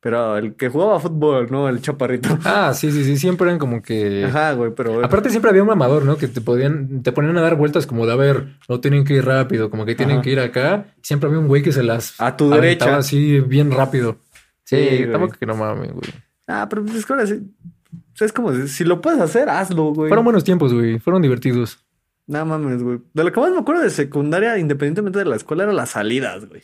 [0.01, 1.69] Pero el que jugaba fútbol, ¿no?
[1.69, 2.29] El chaparrito.
[2.45, 4.27] Ah, sí, sí, sí, siempre eran como que...
[4.27, 5.05] Ajá, güey, pero.
[5.05, 6.17] Aparte siempre había un mamador, ¿no?
[6.17, 9.15] Que te podían, te ponían a dar vueltas como de, a ver, no tienen que
[9.15, 10.23] ir rápido, como que tienen Ajá.
[10.23, 10.87] que ir acá.
[11.03, 12.97] Siempre había un güey que se las A tu derecha.
[12.97, 14.19] así bien rápido.
[14.63, 16.11] Sí, Sí, tampoco que no mames, güey.
[16.47, 17.35] Ah, pero pues es que ahora sí.
[17.93, 20.09] o sea, es como, si lo puedes hacer, hazlo, güey.
[20.09, 21.01] Fueron buenos tiempos, güey.
[21.01, 21.85] Fueron divertidos.
[22.29, 23.01] No mames, güey.
[23.15, 26.47] De lo que más me acuerdo de secundaria, independientemente de la escuela, eran las salidas,
[26.47, 26.63] güey.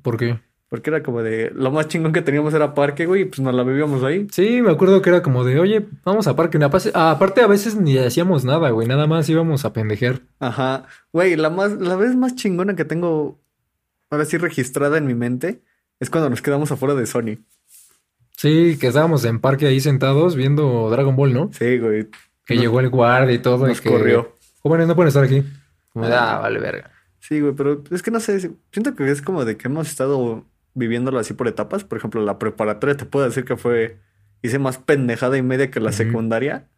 [0.00, 0.40] ¿Por qué?
[0.70, 3.54] Porque era como de, lo más chingón que teníamos era parque, güey, y pues nos
[3.54, 4.26] la vivíamos ahí.
[4.32, 6.58] Sí, me acuerdo que era como de, oye, vamos a parque.
[6.94, 10.22] Aparte, a veces ni hacíamos nada, güey, nada más íbamos a pendejer.
[10.40, 10.86] Ajá.
[11.12, 13.38] Güey, la, más, la vez más chingona que tengo
[14.08, 15.62] ahora sí registrada en mi mente
[16.00, 17.36] es cuando nos quedamos afuera de Sony.
[18.34, 21.50] Sí, que estábamos en parque ahí sentados viendo Dragon Ball, ¿no?
[21.52, 22.08] Sí, güey.
[22.46, 23.66] Que llegó el guardia y todo.
[23.66, 24.32] Nos y que, corrió.
[24.62, 25.44] Jóvenes no pueden estar aquí.
[25.92, 26.36] Como Ah.
[26.36, 26.90] ah, vale, verga.
[27.20, 28.40] Sí, güey, pero es que no sé,
[28.72, 30.44] siento que es como de que hemos estado
[30.74, 31.84] viviéndolo así por etapas.
[31.84, 33.98] Por ejemplo, la preparatoria te puedo decir que fue,
[34.42, 36.68] hice más pendejada y media que la secundaria.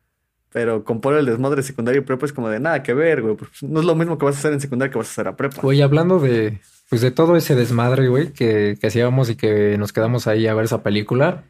[0.52, 3.34] Pero compara el desmadre de secundaria y prepa es como de nada que ver, güey.
[3.36, 5.26] pues, no es lo mismo que vas a hacer en secundaria que vas a hacer
[5.28, 5.60] a prepa.
[5.60, 9.92] Güey, hablando de, pues de todo ese desmadre, güey, que, que hacíamos y que nos
[9.92, 11.42] quedamos ahí a ver esa película.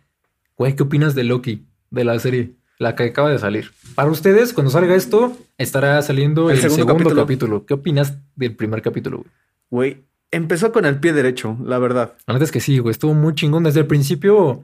[0.57, 1.66] Güey, ¿qué opinas de Loki?
[1.90, 3.71] De la serie, la que acaba de salir.
[3.95, 7.23] Para ustedes, cuando salga esto, estará saliendo El el, segundo segundo, capítulo.
[7.23, 7.67] capítulo.
[7.67, 9.31] ¿Qué opinas del primer capítulo, güey?
[9.71, 12.15] Güey, empezó con el pie derecho, la verdad.
[12.27, 14.63] La neta es que sí, güey, estuvo muy chingón desde el principio.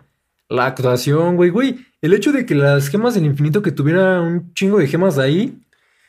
[0.48, 1.86] La actuación, güey, güey.
[2.00, 5.58] El hecho de que las gemas del infinito que tuviera un chingo de gemas ahí.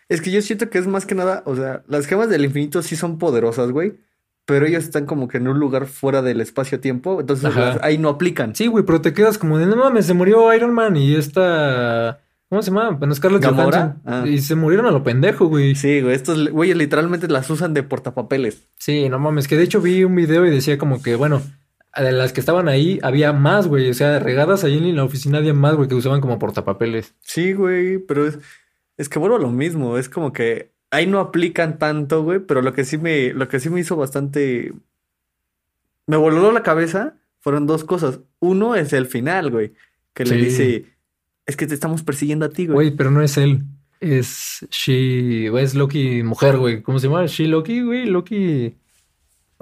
[0.09, 2.81] Es que yo siento que es más que nada, o sea, las gemas del infinito
[2.81, 3.93] sí son poderosas, güey.
[4.45, 7.21] Pero ellas están como que en un lugar fuera del espacio-tiempo.
[7.21, 7.51] Entonces
[7.81, 8.55] ahí no aplican.
[8.55, 12.19] Sí, güey, pero te quedas como de no mames, se murió Iron Man y esta.
[12.49, 12.89] ¿Cómo se llama?
[12.89, 13.45] Bueno, Scarlett.
[13.45, 14.01] Johansson.
[14.05, 14.25] Ah.
[14.27, 15.73] Y se murieron a lo pendejo, güey.
[15.75, 18.67] Sí, güey, estos güeyes literalmente las usan de portapapeles.
[18.77, 21.41] Sí, no mames, que de hecho vi un video y decía como que, bueno,
[21.95, 23.89] de las que estaban ahí había más, güey.
[23.89, 27.15] O sea, regadas ahí en la oficina había más, güey, que usaban como portapapeles.
[27.21, 28.39] Sí, güey, pero es,
[28.97, 29.97] es que vuelvo a lo mismo.
[29.97, 33.59] Es como que ahí no aplican tanto, güey, pero lo que sí me, lo que
[33.59, 34.73] sí me hizo bastante.
[36.05, 38.19] Me voló la cabeza fueron dos cosas.
[38.39, 39.73] Uno es el final, güey,
[40.13, 40.85] que le dice,
[41.45, 42.75] es que te estamos persiguiendo a ti, güey.
[42.75, 43.63] Güey, pero no es él.
[43.99, 45.49] Es She.
[45.49, 46.81] güey, Es Loki mujer, güey.
[46.81, 47.25] ¿Cómo se llama?
[47.25, 48.05] She Loki, güey.
[48.05, 48.75] Loki.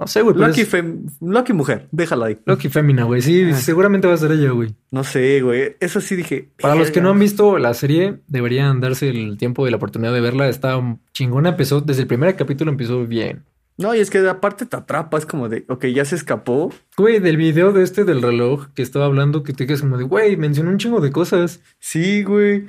[0.00, 0.74] No sé, güey, pero Loki, es
[1.20, 2.38] Loki mujer, déjala ahí.
[2.46, 3.20] Loki fémina, güey.
[3.20, 3.54] Sí, Ah.
[3.54, 4.74] seguramente va a ser ella, güey.
[4.90, 5.76] No sé, güey.
[5.78, 6.48] Eso sí dije.
[6.60, 10.12] Para los que no han visto la serie, deberían darse el tiempo y la oportunidad
[10.14, 10.48] de verla.
[10.48, 10.80] Está
[11.12, 13.44] chingona, empezó, desde el primer capítulo empezó bien.
[13.76, 16.72] No, y es que aparte te atrapa, es como de, ok, ya se escapó.
[16.98, 20.04] Güey, del video de este del reloj que estaba hablando, que te quedas como de,
[20.04, 21.60] güey, mencionó un chingo de cosas.
[21.78, 22.66] Sí, güey.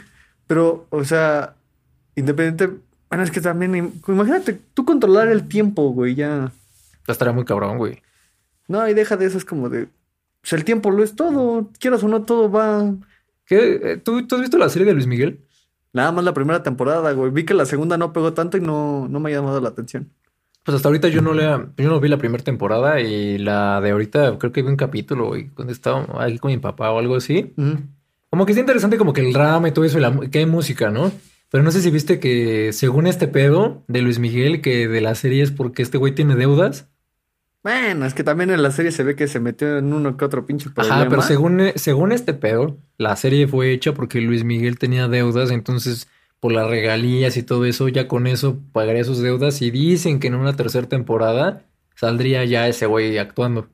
[0.47, 1.55] Pero, o sea,
[2.15, 2.69] independiente.
[3.09, 6.51] Bueno, es que también, im- imagínate, tú controlar el tiempo, güey, ya.
[7.07, 8.01] Estaría muy cabrón, güey.
[8.67, 9.89] No, y deja de eso, es como de.
[10.41, 11.69] Pues el tiempo lo es todo.
[11.79, 12.93] Quieras o no, todo va.
[13.45, 13.79] ¿Qué?
[13.83, 15.45] Eh, ¿Tú, tú has visto la serie de Luis Miguel?
[15.93, 17.31] Nada más la primera temporada, güey.
[17.31, 20.09] Vi que la segunda no pegó tanto y no, no me ha llamado la atención.
[20.63, 23.91] Pues hasta ahorita yo no le, yo no vi la primera temporada y la de
[23.91, 27.15] ahorita creo que vi un capítulo, güey, cuando estaba aquí con mi papá o algo
[27.15, 27.53] así.
[28.29, 30.45] Como que es interesante como que el drama y todo eso, y la, que hay
[30.45, 31.11] música, ¿no?
[31.49, 35.15] Pero no sé si viste que según este pedo de Luis Miguel, que de la
[35.15, 36.87] serie es porque este güey tiene deudas.
[37.63, 40.25] Bueno, es que también en la serie se ve que se metió en uno que
[40.25, 41.01] otro pinche problema.
[41.01, 45.07] Ajá, pero según, eh, según este pedo, la serie fue hecha porque Luis Miguel tenía
[45.07, 46.07] deudas, entonces
[46.39, 50.27] por las regalías y todo eso, ya con eso pagaría sus deudas y dicen que
[50.27, 51.61] en una tercera temporada
[51.95, 53.67] saldría ya ese güey actuando.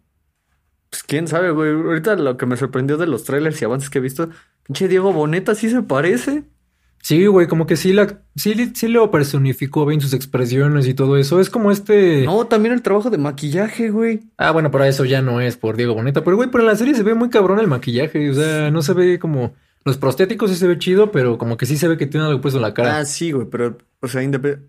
[0.89, 1.71] Pues quién sabe, güey.
[1.71, 4.29] Ahorita lo que me sorprendió de los trailers y avances que he visto,
[4.63, 6.43] pinche Diego Boneta sí se parece.
[7.01, 11.15] Sí, güey, como que sí, la, sí, sí lo personificó bien sus expresiones y todo
[11.17, 11.39] eso.
[11.39, 12.25] Es como este...
[12.25, 14.21] No, también el trabajo de maquillaje, güey.
[14.37, 16.23] Ah, bueno, pero eso ya no es por Diego Boneta.
[16.23, 18.29] Pero, güey, pero en la serie se ve muy cabrón el maquillaje.
[18.29, 19.53] O sea, no se ve como...
[19.85, 22.41] Los prostéticos sí se ve chido, pero como que sí se ve que tiene algo
[22.41, 22.97] puesto en la cara.
[22.97, 24.59] Ah, sí, güey, pero, o sea, independ-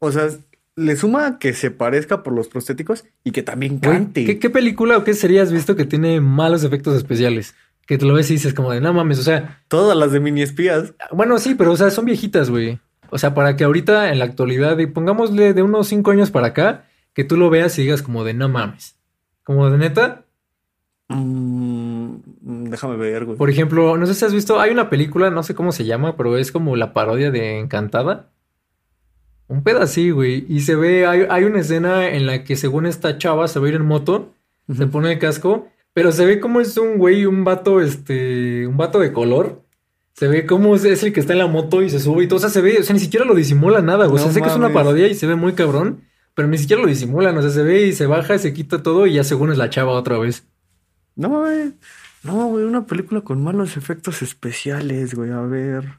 [0.00, 0.28] O sea,
[0.74, 4.26] le suma que se parezca por los prostéticos y que también Güey, cante.
[4.26, 7.54] ¿qué, qué película o qué serie has visto que tiene malos efectos especiales?
[7.86, 9.62] Que te lo ves y dices como de, no mames, o sea...
[9.68, 10.94] Todas las de mini espías.
[11.12, 12.80] Bueno, sí, pero, o sea, son viejitas, güey.
[13.10, 16.48] O sea, para que ahorita en la actualidad, y pongámosle de unos cinco años para
[16.48, 18.96] acá, que tú lo veas y digas como de, no mames.
[19.44, 20.24] Como de neta...
[21.08, 22.16] Mm,
[22.68, 23.38] déjame ver, güey.
[23.38, 26.16] Por ejemplo, no sé si has visto, hay una película, no sé cómo se llama,
[26.16, 28.30] pero es como la parodia de Encantada.
[29.46, 30.44] Un pedacito, güey.
[30.48, 33.66] Y se ve, hay, hay una escena en la que según esta chava se va
[33.66, 34.34] a ir en moto,
[34.74, 38.76] se pone el casco, pero se ve como es un güey, un vato, este, un
[38.76, 39.64] vato de color.
[40.12, 42.28] Se ve como es, es el que está en la moto y se sube y
[42.28, 42.36] todo.
[42.36, 44.16] O sea, se ve, o sea, ni siquiera lo disimula nada, güey.
[44.16, 44.74] O sea, No sé que es una mames.
[44.74, 46.02] parodia y se ve muy cabrón,
[46.34, 47.34] pero ni siquiera lo disimulan.
[47.38, 49.70] O sea, se ve y se baja, se quita todo y ya según es la
[49.70, 50.46] chava otra vez.
[51.14, 51.72] No, güey.
[52.24, 55.30] No, güey, una película con malos efectos especiales, güey.
[55.30, 55.94] A ver.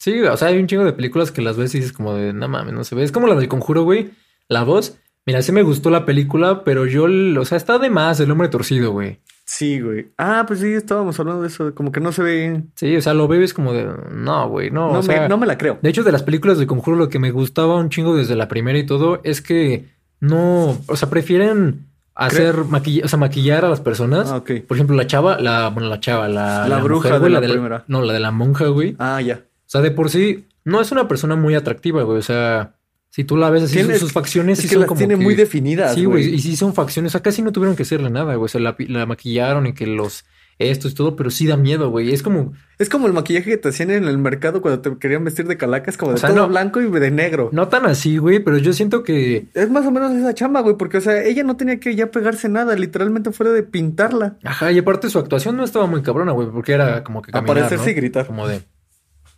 [0.00, 2.32] Sí, o sea, hay un chingo de películas que las ves y dices como de,
[2.32, 3.04] no mames, no se ve.
[3.04, 4.10] Es como la del Conjuro, güey.
[4.48, 4.98] La voz.
[5.26, 7.06] Mira, sí me gustó la película, pero yo,
[7.40, 9.18] o sea, está de más el hombre torcido, güey.
[9.44, 10.08] Sí, güey.
[10.18, 11.74] Ah, pues sí, estábamos hablando de eso.
[11.74, 12.62] Como que no se ve.
[12.74, 15.36] Sí, o sea, lo bebes como de, no, güey, no, No, o me, sea, no
[15.38, 15.78] me la creo.
[15.82, 18.48] de hecho, de las películas de Conjuro, lo que me gustaba un chingo desde la
[18.48, 19.86] primera y todo es que
[20.20, 24.30] no, o sea, prefieren hacer maquillar, o sea, maquillar a las personas.
[24.30, 24.50] Ah, ok.
[24.66, 27.48] Por ejemplo, la chava, la, bueno, la chava, la, La bruja de güey, la de
[27.48, 27.84] primera.
[27.88, 28.96] no, la de la monja, güey.
[28.98, 29.40] Ah, ya.
[29.44, 32.18] O sea, de por sí, no es una persona muy atractiva, güey.
[32.18, 32.72] O sea,
[33.16, 35.16] si tú la ves así, sus, sus facciones Es sí que son las como tiene
[35.16, 36.34] que- muy definidas, Sí, güey.
[36.34, 37.10] Y sí son facciones.
[37.10, 38.44] O sea, casi no tuvieron que hacerle nada, güey.
[38.44, 40.26] O sea, la, maquillaron y que los
[40.58, 42.12] estos y todo, pero sí da miedo, güey.
[42.12, 45.24] Es como, Es como el maquillaje que te hacían en el mercado cuando te querían
[45.24, 47.48] vestir de calacas, como de O sea, todo no- blanco y de negro.
[47.52, 49.46] no tan así, güey, pero yo siento que.
[49.54, 52.10] Es más o menos esa chamba, güey, porque, o sea, ella no tenía que ya
[52.10, 54.36] pegarse nada, literalmente fuera de pintarla.
[54.44, 57.50] Ajá, y aparte su actuación no estaba muy cabrona, güey, porque era como que caminar,
[57.58, 57.90] Aparecerse ¿no?
[57.90, 58.26] y gritar.
[58.26, 58.60] Como de,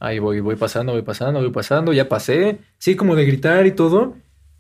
[0.01, 2.59] ahí voy, voy pasando, voy pasando, voy pasando, ya pasé.
[2.79, 4.17] Sí, como de gritar y todo.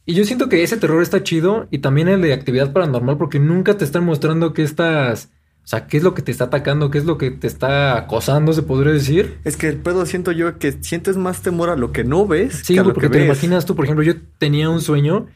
[0.06, 3.38] Y yo siento que ese terror está chido y también el de actividad paranormal porque
[3.38, 5.30] nunca te están mostrando que estás,
[5.64, 7.96] o sea, qué es lo que te está atacando, qué es lo que te está
[7.98, 9.38] acosando, se podría decir.
[9.44, 12.64] Es que el pedo siento yo que sientes más temor a lo que no ves
[12.64, 13.26] Sí, que a lo que porque te lo ves.
[13.26, 15.26] imaginas tú, por ejemplo, yo tenía un sueño,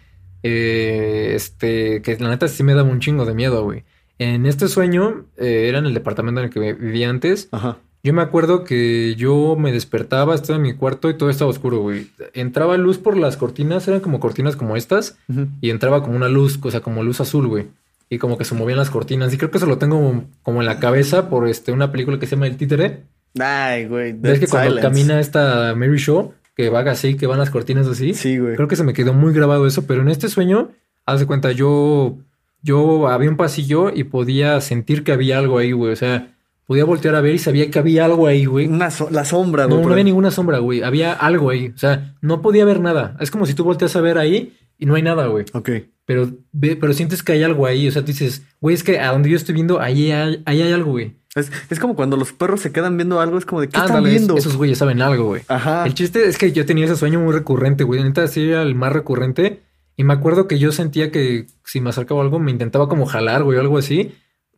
[0.42, 3.84] eh, este, que la neta sí me daba un chingo de miedo, güey.
[4.18, 7.48] En este sueño, eh, era en el departamento en el que vivía antes.
[7.52, 7.78] Ajá.
[8.04, 11.78] Yo me acuerdo que yo me despertaba, estaba en mi cuarto y todo estaba oscuro,
[11.78, 12.08] güey.
[12.34, 15.16] Entraba luz por las cortinas, eran como cortinas como estas,
[15.60, 17.66] y entraba como una luz, o sea, como luz azul, güey.
[18.10, 19.32] Y como que se movían las cortinas.
[19.32, 22.26] Y creo que eso lo tengo como en la cabeza por este, una película que
[22.26, 23.04] se llama El Títere.
[23.38, 24.12] Ay, güey.
[24.12, 24.88] ¿Ves que cuando Silence.
[24.88, 28.14] camina esta Mary Shaw, que va así, que van las cortinas así?
[28.14, 28.56] Sí, güey.
[28.56, 30.70] Creo que se me quedó muy grabado eso, pero en este sueño,
[31.06, 32.18] haz de cuenta, yo,
[32.62, 35.92] yo había un pasillo y podía sentir que había algo ahí, güey.
[35.92, 36.31] O sea,
[36.66, 38.66] podía voltear a ver y sabía que había algo ahí, güey.
[38.66, 40.82] Una so- la sombra, No, no por había ninguna sombra, güey.
[40.82, 41.68] Había algo ahí.
[41.74, 43.16] O sea, no podía ver nada.
[43.20, 45.44] Es como si tú volteas a ver ahí y no hay nada, güey.
[45.52, 45.70] Ok.
[46.04, 47.86] Pero, pero sientes que hay algo ahí.
[47.88, 50.62] O sea, tú dices, güey, es que a donde yo estoy viendo, ahí hay, ahí
[50.62, 51.16] hay algo, güey.
[51.34, 53.96] Es, es como cuando los perros se quedan viendo algo, es como de, ¿qué están
[53.96, 54.36] Ándale, es- viendo?
[54.36, 55.42] esos güeyes saben algo, güey.
[55.48, 55.86] Ajá.
[55.86, 58.02] El chiste es que yo tenía ese sueño muy recurrente, güey.
[58.02, 59.60] Neta, sí era el más recurrente.
[59.96, 63.44] Y me acuerdo que yo sentía que si me acercaba algo, me intentaba como jalar,
[63.44, 64.12] güey, o algo así.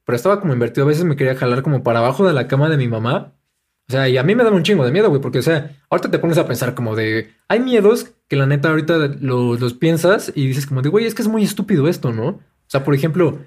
[0.04, 0.84] Pero estaba como invertido.
[0.84, 3.34] A veces me quería jalar como para abajo de la cama de mi mamá.
[3.88, 5.76] O sea, y a mí me daba un chingo de miedo, güey, porque, o sea,
[5.90, 7.30] ahorita te pones a pensar como de.
[7.48, 11.14] Hay miedos que la neta ahorita los, los piensas y dices como de, güey, es
[11.14, 12.26] que es muy estúpido esto, ¿no?
[12.28, 13.40] O sea, por ejemplo,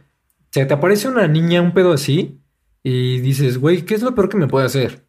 [0.51, 2.39] se te aparece una niña, un pedo así,
[2.83, 5.06] y dices, güey, ¿qué es lo peor que me puede hacer?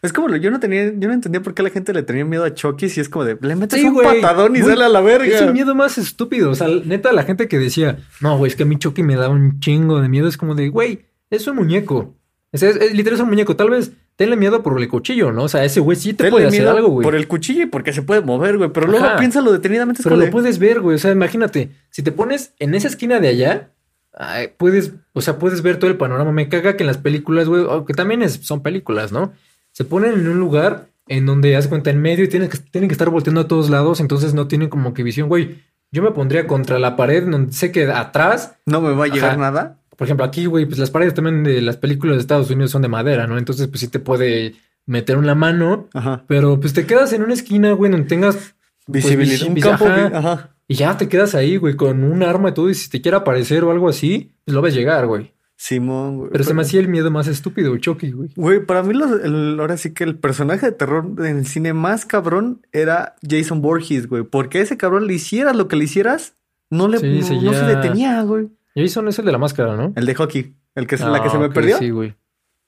[0.00, 2.24] Es como, lo- yo no tenía, yo no entendía por qué la gente le tenía
[2.24, 4.84] miedo a Chucky si es como de, le metes Sí, un patadón y Güey, sale
[4.86, 5.26] a la verga.
[5.26, 6.50] Es el miedo más estúpido.
[6.50, 9.16] O sea, neta, la gente que decía, no, güey, es que a mí Chucky me
[9.16, 10.28] da un chingo de miedo.
[10.28, 12.14] Es como de, güey, es un muñeco.
[12.52, 13.54] O sea, es, es- literal es un muñeco.
[13.54, 15.44] Tal vez tenle miedo por el cuchillo, ¿no?
[15.44, 17.04] O sea, ese güey sí te Tenle puede hacer algo, güey.
[17.04, 18.70] Por el cuchillo y porque se puede mover, güey.
[18.72, 20.00] Pero luego piénsalo detenidamente.
[20.00, 20.96] Es Pero lo de, puedes ver, güey.
[20.96, 23.70] O sea, imagínate, si te pones en esa esquina de allá,
[24.14, 26.32] ay, puedes, o sea, puedes ver todo el panorama.
[26.32, 29.32] Me caga que en las películas, güey, aunque también es- son películas, ¿no?
[29.72, 32.88] Se ponen en un lugar en donde haz cuenta en medio y tienen que, tienen
[32.88, 35.58] que estar volteando a todos lados, entonces no tienen como que visión, güey.
[35.90, 39.30] Yo me pondría contra la pared donde sé que atrás, no me va a llegar
[39.32, 39.38] Ajá.
[39.38, 39.78] nada.
[39.96, 42.82] por ejemplo, aquí, güey, pues las paredes también de las películas de Estados Unidos son
[42.82, 43.36] de madera, ¿no?
[43.38, 44.54] Entonces, pues sí te puede
[44.86, 46.24] meter una mano, Ajá.
[46.26, 48.54] pero pues te quedas en una esquina, güey, donde tengas
[48.86, 49.46] pues, Visibilidad.
[49.46, 49.86] visi- un campo.
[50.16, 50.48] Ajá.
[50.66, 52.70] y ya te quedas ahí, güey, con un arma y todo.
[52.70, 55.32] Y si te quiere aparecer o algo así, pues lo ves llegar, güey.
[55.64, 56.30] Simón, güey.
[56.32, 58.30] Pero se me hacía el miedo más estúpido, Chucky, güey.
[58.34, 61.72] Güey, para mí los- el- ahora sí que el personaje de terror en el cine
[61.72, 64.24] más cabrón era Jason Voorhees, güey.
[64.24, 66.34] Porque ese cabrón le hicieras lo que le hicieras,
[66.68, 68.48] no le Sí, no, se detenía, güey.
[68.74, 69.92] Jason es el de la máscara, ¿no?
[69.94, 71.78] El de hockey, el que, la que se Ah, me perdió.
[71.78, 72.16] Sí, güey.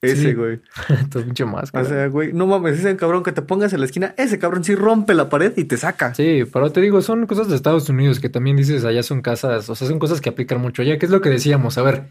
[0.01, 0.33] Ese, sí.
[0.35, 0.61] güey.
[1.11, 1.85] Tu pinche máscara.
[1.85, 4.63] O sea, güey, no mames, ese cabrón que te pongas en la esquina, ese cabrón
[4.63, 6.15] sí rompe la pared y te saca.
[6.15, 9.69] Sí, pero te digo, son cosas de Estados Unidos que también dices, allá son casas,
[9.69, 12.05] o sea, son cosas que aplican mucho allá, que es lo que decíamos, a ver,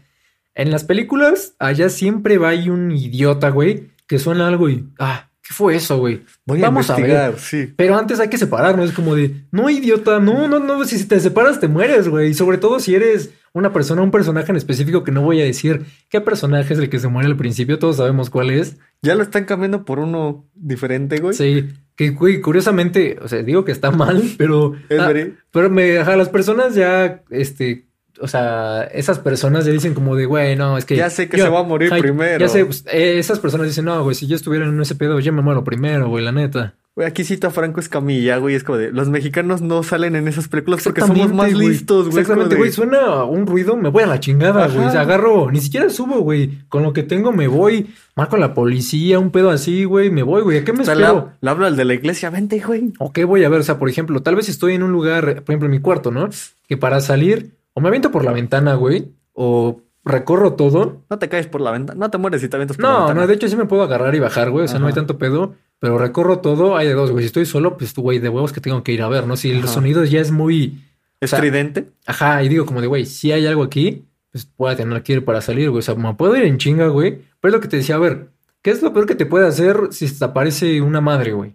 [0.54, 5.30] en las películas, allá siempre va ahí un idiota, güey, que suena algo y, ah,
[5.42, 6.22] ¿qué fue eso, güey?
[6.46, 7.10] Voy a Vamos a ver.
[7.10, 7.72] investigar, sí.
[7.76, 11.20] Pero antes hay que separarnos, es como de, no, idiota, no, no, no, si te
[11.20, 12.30] separas te mueres, güey.
[12.30, 15.44] Y sobre todo si eres una persona, un personaje en específico que no voy a
[15.44, 18.78] decir qué personaje es el que se muere al principio, todos sabemos cuál es.
[19.02, 21.34] Ya lo están cambiando por uno diferente, güey.
[21.34, 24.74] Sí, que, güey, curiosamente, o sea, digo que está mal, pero...
[24.88, 25.12] Es ah,
[25.52, 27.86] pero me, ajá, las personas ya, este...
[28.20, 30.94] O sea, esas personas ya dicen como de, güey, no, es que...
[30.96, 32.38] Ya sé que se va a morir primero.
[32.38, 35.18] Ya sé, pues, eh, esas personas dicen, no, güey, si yo estuviera en ese pedo,
[35.20, 36.74] yo me muero primero, güey, la neta.
[36.96, 38.54] Güey, aquí cita Franco Escamilla, güey.
[38.54, 41.70] Es como de, los mexicanos no salen en esas películas porque somos más güey.
[41.70, 42.20] listos, güey.
[42.20, 42.70] Exactamente, de- güey.
[42.70, 44.74] Suena un ruido, me voy a la chingada, Ajá.
[44.76, 44.86] güey.
[44.86, 46.60] O sea, agarro, ni siquiera subo, güey.
[46.68, 47.88] Con lo que tengo me voy.
[48.14, 50.10] Marco a la policía, un pedo así, güey.
[50.10, 50.58] Me voy, güey.
[50.58, 51.30] ¿A qué me O sea, espero?
[51.32, 52.92] le, le hablo al de la iglesia, vente, güey.
[53.00, 53.58] ¿O qué voy a ver?
[53.58, 56.12] O sea, por ejemplo, tal vez estoy en un lugar, por ejemplo, en mi cuarto,
[56.12, 56.28] ¿no?
[56.68, 59.12] Que para salir, o me aviento por la ventana, güey.
[59.32, 61.02] O recorro todo.
[61.10, 61.98] No te caes por la ventana.
[61.98, 63.20] No te mueres si te avientas por la No, ventana.
[63.22, 64.64] no, de hecho sí me puedo agarrar y bajar, güey.
[64.64, 65.54] O sea, no hay tanto pedo.
[65.80, 67.24] Pero recorro todo, hay de dos, güey.
[67.24, 69.36] Si estoy solo, pues, güey, de huevos que tengo que ir a ver, ¿no?
[69.36, 69.66] Si el Ajá.
[69.68, 70.82] sonido ya es muy...
[71.20, 71.86] o sea, Estridente.
[72.06, 75.24] Ajá, y digo como de, güey, si hay algo aquí, pues pueda tener que ir
[75.24, 75.80] para salir, güey.
[75.80, 77.18] O sea, me puedo ir en chinga, güey.
[77.40, 78.28] Pero es lo que te decía, a ver,
[78.62, 81.54] ¿qué es lo peor que te puede hacer si te aparece una madre, güey?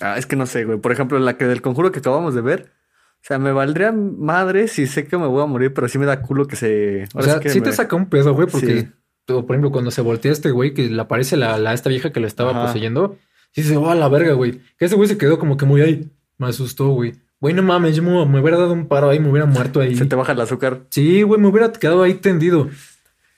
[0.00, 0.78] Ah, es que no sé, güey.
[0.78, 2.70] Por ejemplo, la que del conjuro que acabamos de ver.
[3.22, 6.06] O sea, me valdría madre si sé que me voy a morir, pero sí me
[6.06, 7.04] da culo que se.
[7.14, 8.88] O sea, sí que te me- saca un pedo, güey, porque, Sí.
[9.24, 12.10] tú, por ejemplo, cuando se voltea este güey, que le aparece la, la esta vieja
[12.12, 12.66] que lo estaba Ajá.
[12.66, 13.16] poseyendo,
[13.52, 14.60] sí se va a la verga, güey.
[14.76, 16.10] Que ese güey se quedó como que muy ahí.
[16.38, 17.14] Me asustó, güey.
[17.40, 19.94] Güey, no mames, yo me, me hubiera dado un paro ahí, me hubiera muerto ahí.
[19.96, 20.82] Se te baja el azúcar.
[20.90, 22.68] Sí, güey, me hubiera quedado ahí tendido.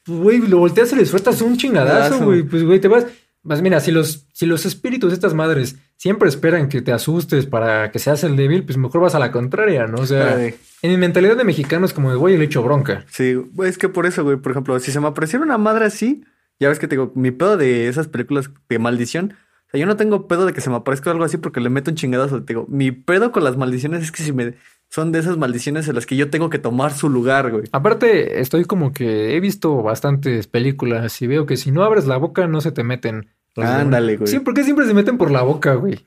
[0.05, 2.25] Pues, güey, lo volteas y le sueltas un Chingadazo.
[2.25, 2.42] güey.
[2.42, 3.07] Pues, güey, te vas.
[3.44, 7.46] Más mira, si los, si los espíritus de estas madres siempre esperan que te asustes
[7.46, 9.98] para que seas el débil, pues mejor vas a la contraria, ¿no?
[9.98, 10.54] O sea, Ay.
[10.83, 13.04] en mi mentalidad de mexicano es como de, güey, le echo bronca.
[13.11, 16.24] Sí, es que por eso, güey, por ejemplo, si se me apareciera una madre así,
[16.59, 19.35] ya ves que te digo, mi pedo de esas películas de maldición,
[19.66, 21.68] o sea, yo no tengo pedo de que se me aparezca algo así porque le
[21.68, 22.42] meto un chingadazo.
[22.44, 24.54] Te digo, mi pedo con las maldiciones es que si me
[24.94, 27.64] son de esas maldiciones en las que yo tengo que tomar su lugar, güey.
[27.72, 32.16] Aparte, estoy como que he visto bastantes películas y veo que si no abres la
[32.16, 33.28] boca no se te meten.
[33.57, 34.28] Ándale, güey.
[34.28, 36.07] Sí, ¿por qué siempre se meten por la boca, güey?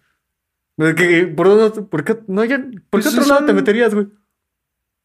[0.78, 0.96] ¿Por,
[1.48, 4.08] dónde- por qué, no, ya, ¿por Pues otro son- lado te meterías, güey?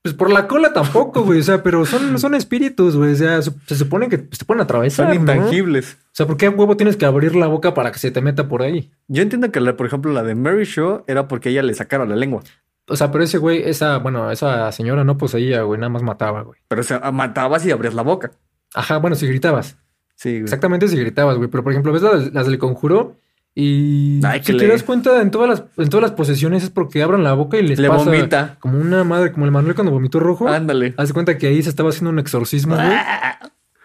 [0.02, 1.40] Pues por la cola tampoco, güey.
[1.40, 3.12] O sea, pero son, son espíritus, güey.
[3.12, 5.06] O sea, se supone que pues, te pueden atravesar.
[5.06, 5.32] Son ¿no?
[5.32, 5.96] intangibles.
[6.06, 8.20] O sea, ¿por qué a huevo tienes que abrir la boca para que se te
[8.20, 8.90] meta por ahí?
[9.06, 12.08] Yo entiendo que, la, por ejemplo, la de Mary Shaw era porque ella le sacaron
[12.08, 12.42] la lengua.
[12.88, 16.42] O sea, pero ese güey, esa, bueno, esa señora no poseía, güey, nada más mataba,
[16.42, 16.58] güey.
[16.68, 18.32] Pero o sea, matabas y abrías la boca.
[18.74, 19.76] Ajá, bueno, si gritabas.
[20.16, 20.42] Sí, güey.
[20.42, 21.48] Exactamente si gritabas, güey.
[21.48, 23.16] Pero por ejemplo, ves las, las del conjuro
[23.54, 27.02] y Ay, si te das cuenta en todas las, en todas las posesiones es porque
[27.02, 28.56] abran la boca y les Le pasa vomita.
[28.60, 30.48] como una madre, como el Manuel cuando vomitó rojo.
[30.48, 30.94] Ándale.
[30.96, 32.86] Haz cuenta que ahí se estaba haciendo un exorcismo, güey.
[32.90, 33.38] Ah,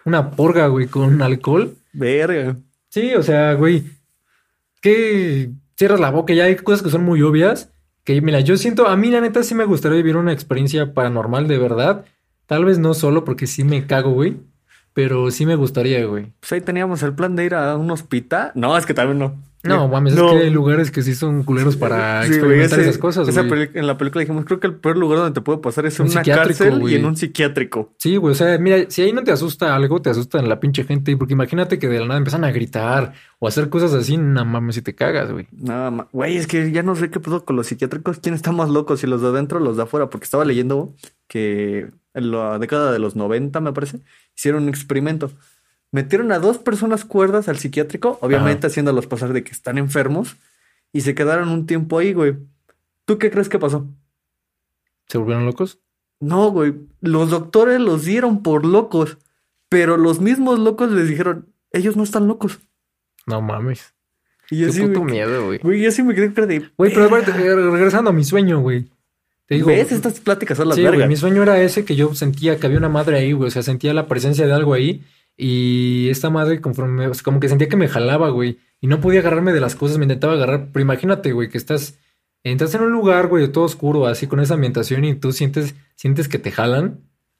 [0.04, 1.76] Una porga, güey, con alcohol.
[1.92, 2.56] Verga.
[2.88, 3.84] Sí, o sea, güey,
[4.80, 7.70] que cierras la boca y ya hay cosas que son muy obvias.
[8.08, 11.46] Que mira, yo siento, a mí la neta sí me gustaría vivir una experiencia paranormal
[11.46, 12.06] de verdad.
[12.46, 14.38] Tal vez no solo porque sí me cago, güey.
[14.94, 16.32] Pero sí me gustaría, güey.
[16.40, 18.52] Pues ahí teníamos el plan de ir a un hospital.
[18.54, 19.36] No, es que también no.
[19.76, 20.26] No, mames, No.
[20.30, 23.42] es que hay lugares que sí son culeros para Sí, experimentar ese- esas cosas, esa
[23.42, 23.68] güey.
[23.74, 26.06] en la película dijimos, creo que el peor lugar donde te puede pasar es en
[26.06, 27.92] Un una cárcel y en un psiquiátrico.
[27.98, 30.84] Sí, güey, o sea, mira, si ahí no te asusta algo, te asustan la pinche
[30.84, 31.16] gente.
[31.16, 34.44] Porque imagínate que de la nada empiezan a gritar o a hacer cosas así, no
[34.44, 35.46] mames, si te cagas, güey.
[35.52, 36.06] Nada más.
[36.12, 38.18] Güey, es que ya no sé qué pedo con los psiquiátricos.
[38.20, 38.96] ¿Quién está más loco?
[38.96, 40.10] Si los de adentro o los de afuera.
[40.10, 40.94] Porque estaba leyendo
[41.28, 44.00] que en la década de los 90, me parece,
[44.36, 45.30] hicieron un experimento.
[45.90, 50.36] Metieron a dos personas cuerdas al psiquiátrico, obviamente haciéndolos pasar de que están enfermos,
[50.92, 52.36] y se quedaron un tiempo ahí, güey.
[53.06, 53.86] ¿Tú qué crees que pasó?
[55.08, 55.78] ¿Se volvieron locos?
[56.20, 56.74] No, güey.
[57.00, 59.18] Los doctores los dieron por locos,
[59.68, 62.58] pero los mismos locos les dijeron, ellos no están locos.
[63.26, 63.94] No mames.
[64.50, 65.58] Y yo Qué sí, puto me- miedo, güey.
[65.58, 66.70] güey, yo sí me quedé de...
[66.76, 68.88] Güey, pero aparte, eh, regresando a mi sueño, güey.
[69.46, 69.92] Te digo, ¿Ves?
[69.92, 72.78] Estas pláticas son las sí, güey, mi sueño era ese que yo sentía que había
[72.78, 73.48] una madre ahí, güey.
[73.48, 75.04] O sea, sentía la presencia de algo ahí.
[75.40, 78.58] Y esta madre, conforme, o sea, como que sentía que me jalaba, güey.
[78.80, 80.68] Y no podía agarrarme de las cosas, me intentaba agarrar.
[80.72, 81.96] Pero imagínate, güey, que estás,
[82.42, 86.28] entras en un lugar, güey, todo oscuro, así con esa ambientación y tú sientes, sientes
[86.28, 86.98] que te jalan.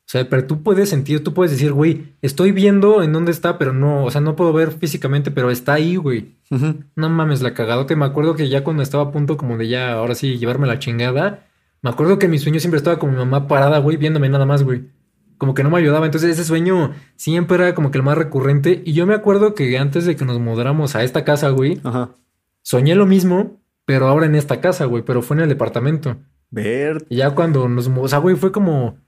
[0.08, 3.58] O sea, pero tú puedes sentir, tú puedes decir, güey, estoy viendo en dónde está,
[3.58, 6.36] pero no, o sea, no puedo ver físicamente, pero está ahí, güey.
[6.50, 6.76] Ujú.
[6.96, 7.96] No mames, la cagadote.
[7.96, 10.78] Me acuerdo que ya cuando estaba a punto como de ya, ahora sí, llevarme la
[10.78, 11.48] chingada,
[11.82, 14.62] me acuerdo que mi sueño siempre estaba como mi mamá parada, güey, viéndome nada más,
[14.62, 14.84] güey.
[15.38, 16.04] Como que no me ayudaba.
[16.06, 18.82] Entonces ese sueño siempre era como que el más recurrente.
[18.84, 22.10] Y yo me acuerdo que antes de que nos mudáramos a esta casa, güey, Ajá.
[22.62, 26.16] soñé lo mismo, pero ahora en esta casa, güey, pero fue en el departamento.
[26.50, 27.06] Ver.
[27.08, 28.98] Y ya cuando nos mudamos, o sea, güey, fue como,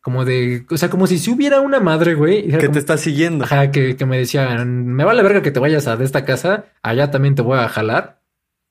[0.00, 2.48] como de, o sea, como si si hubiera una madre, güey.
[2.48, 3.44] Que como- te está siguiendo.
[3.44, 6.66] Ajá, que, que me decían, me vale verga que te vayas a de esta casa,
[6.82, 8.20] allá también te voy a jalar.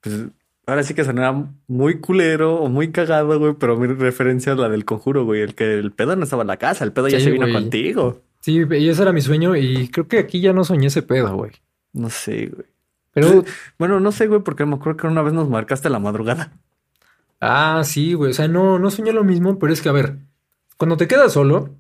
[0.02, 0.26] Pues,
[0.68, 4.70] ahora sí que sonaba muy culero o muy cagado, güey, pero mi referencia es la
[4.70, 5.42] del conjuro, güey.
[5.42, 7.54] El que el pedo no estaba en la casa, el pedo ya se vino güey.
[7.54, 8.22] contigo.
[8.42, 11.36] Sí, y ese era mi sueño y creo que aquí ya no soñé ese pedo,
[11.36, 11.52] güey.
[11.94, 12.68] No sé, güey.
[13.14, 13.44] Pero,
[13.80, 16.52] Bueno, no sé, güey, porque me acuerdo que una vez nos marcaste la madrugada.
[17.42, 20.18] ah, sí, güey, o sea, no, no soñé lo mismo, pero es que, a ver,
[20.78, 21.76] cuando te quedas solo,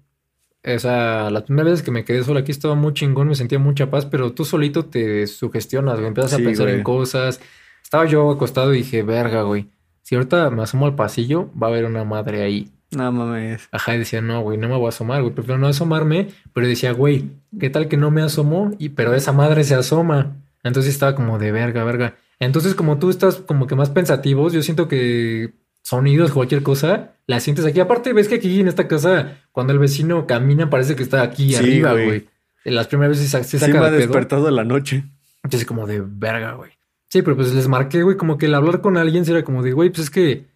[0.63, 3.59] o sea, las primeras veces que me quedé solo aquí estaba muy chingón, me sentía
[3.59, 7.39] mucha paz, pero tú solito te sugestionas, güey, empiezas a pensar en cosas.
[7.85, 9.69] Estaba yo acostado y dije, verga, güey,
[10.01, 12.71] si ahorita me asomo al pasillo, va a haber una madre ahí.
[12.91, 13.69] No mames.
[13.71, 16.67] Ajá, y decía, no, güey, no me voy a asomar, güey, prefiero no asomarme, pero
[16.67, 17.29] decía, güey,
[17.59, 18.71] ¿qué tal que no me asomo?
[18.79, 20.35] Y pero esa madre se asoma.
[20.63, 22.15] Entonces estaba como de verga, verga.
[22.39, 27.39] Entonces, como tú estás como que más pensativos, yo siento que sonidos, cualquier cosa, la
[27.39, 27.79] sientes aquí.
[27.79, 31.49] Aparte, ves que aquí en esta casa, cuando el vecino camina, parece que está aquí
[31.49, 32.27] Sí, arriba, güey.
[32.63, 35.03] las primeras veces se se Sí me saca ha de despertado la noche.
[35.43, 36.71] Entonces, como de verga, güey.
[37.15, 39.71] Sí, pero pues les marqué, güey, como que el hablar con alguien era como de,
[39.71, 40.47] güey, pues es que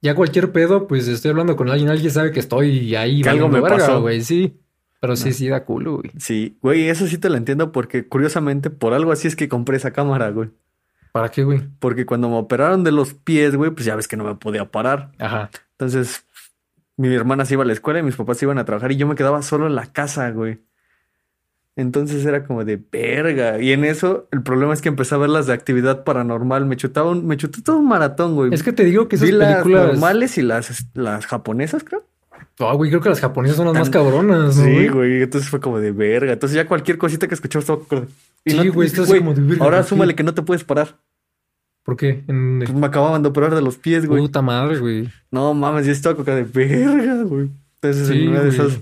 [0.00, 3.48] ya cualquier pedo, pues estoy hablando con alguien, alguien sabe que estoy ahí Que algo
[3.48, 4.00] me verga, pasó.
[4.02, 4.56] güey, sí.
[5.00, 6.12] Pero sí, sí da culo, güey.
[6.16, 9.78] Sí, güey, eso sí te lo entiendo porque curiosamente por algo así es que compré
[9.78, 10.50] esa cámara, güey.
[11.10, 11.60] ¿Para qué, güey?
[11.80, 14.70] Porque cuando me operaron de los pies, güey, pues ya ves que no me podía
[14.70, 15.10] parar.
[15.18, 15.50] Ajá.
[15.72, 16.24] Entonces,
[16.96, 18.96] mi hermana se iba a la escuela y mis papás se iban a trabajar y
[18.96, 20.60] yo me quedaba solo en la casa, güey.
[21.76, 23.60] Entonces era como de verga.
[23.60, 26.64] Y en eso, el problema es que empecé a ver las de actividad paranormal.
[26.64, 28.54] Me chutaba un, me chuté todo un maratón, güey.
[28.54, 29.88] Es que te digo que esas Vi las películas.
[29.92, 32.02] normales y las, las japonesas, creo.
[32.58, 34.88] Ah, güey, creo que las japonesas son las más cabronas, ¿no, Sí, güey?
[34.88, 35.22] güey.
[35.22, 36.32] Entonces fue como de verga.
[36.32, 37.80] Entonces ya cualquier cosita que escuchaba estaba
[38.46, 40.96] y Sí, no- güey, estás como de verga, Ahora súmale que no te puedes parar.
[41.84, 42.24] ¿Por qué?
[42.26, 42.60] En...
[42.64, 44.22] Pues me acababan de operar de los pies, güey.
[44.22, 45.08] Puta madre, güey.
[45.30, 47.50] No mames, yo estaba como de verga, güey.
[47.82, 48.58] Entonces Sí, en una de güey.
[48.60, 48.80] esas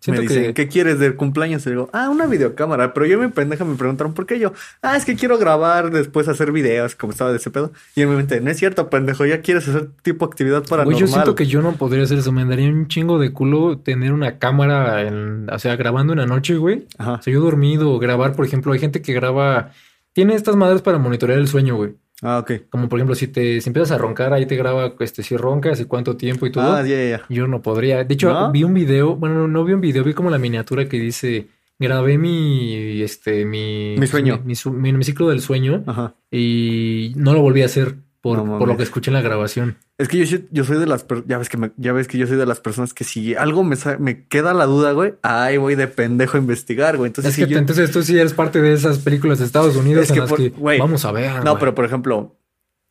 [0.00, 0.54] Siento me dicen, que.
[0.54, 1.66] ¿qué quieres del cumpleaños?
[1.66, 2.94] Y digo, ah, una videocámara.
[2.94, 4.52] Pero yo me pendeja me preguntaron, ¿por qué yo?
[4.80, 7.72] Ah, es que quiero grabar, después hacer videos, como estaba de ese pedo.
[7.94, 10.86] Y en mi mente, no es cierto, pendejo, ya quieres hacer tipo actividad paranormal.
[10.86, 12.32] Güey, yo siento que yo no podría hacer eso.
[12.32, 16.26] Me daría un chingo de culo tener una cámara, en, o sea, grabando en la
[16.26, 16.86] noche, güey.
[16.96, 17.14] Ajá.
[17.14, 19.72] O sea, yo dormido, grabar, por ejemplo, hay gente que graba.
[20.12, 21.94] Tiene estas madres para monitorear el sueño, güey.
[22.22, 22.52] Ah, ok.
[22.68, 25.80] Como por ejemplo, si te si empiezas a roncar, ahí te graba este, si roncas
[25.80, 26.64] y cuánto tiempo y todo.
[26.72, 27.22] Ah, ya, ya, ya.
[27.28, 28.04] Yo no podría.
[28.04, 28.52] De hecho, ¿No?
[28.52, 31.48] vi un video, bueno, no, no vi un video, vi como la miniatura que dice,
[31.78, 33.96] grabé mi, este, mi...
[33.98, 34.40] Mi sueño.
[34.44, 36.14] Mi, mi- mi ciclo del sueño Ajá.
[36.30, 38.68] y no lo volví a hacer por, No por mames.
[38.68, 39.76] lo que escuché en la grabación.
[39.98, 42.26] Es que yo, yo soy de las ya ves que me- ya ves que yo
[42.26, 45.74] soy de las personas que si algo me, me queda la duda, güey, ahí voy
[45.74, 47.08] de pendejo a investigar, güey.
[47.08, 49.74] Entonces, es si que yo- entonces tú sí eres parte de esas películas de Estados
[49.76, 51.42] Unidos Es en que las por- que vamos a ver.
[51.44, 52.36] No, pero por ejemplo,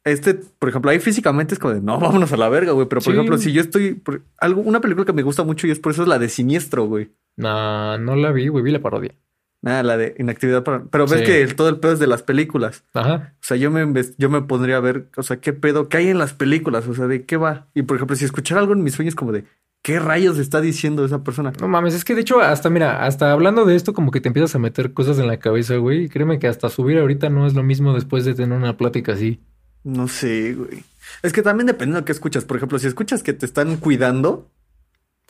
[0.03, 2.88] este, por ejemplo, ahí físicamente es como de, no, vámonos a la verga, güey.
[2.88, 3.17] Pero por Sí.
[3.17, 5.91] ejemplo, si yo estoy, por- algo, una película que me gusta mucho y es por
[5.91, 7.11] eso es la de Siniestro, güey.
[7.38, 9.13] No, no la vi, güey, vi la parodia.
[9.62, 10.84] Nada, la de Inactividad para...
[10.86, 11.26] Pero ves Sí.
[11.26, 12.86] que el- todo el pedo es de las películas.
[12.93, 13.34] Ajá.
[13.36, 13.86] O sea, yo me,
[14.18, 16.93] yo me pondría a ver, o sea, qué pedo, qué hay en las películas, o
[16.93, 17.68] sea, de qué va.
[17.74, 19.43] Y por ejemplo, si escuchara algo en mis sueños como de,
[19.82, 21.51] ¿qué rayos está diciendo esa persona?
[21.60, 24.30] No mames, es que de hecho, hasta mira, hasta hablando de esto, como que te
[24.30, 26.03] empiezas a meter cosas en la cabeza, güey.
[26.05, 29.12] Y créeme que hasta subir ahorita no es lo mismo después de tener una plática
[29.14, 29.41] así.
[29.84, 30.84] No sé, güey.
[31.22, 32.45] Es que también depende de que escuchas.
[32.45, 34.51] Por ejemplo, si escuchas que te están cuidando,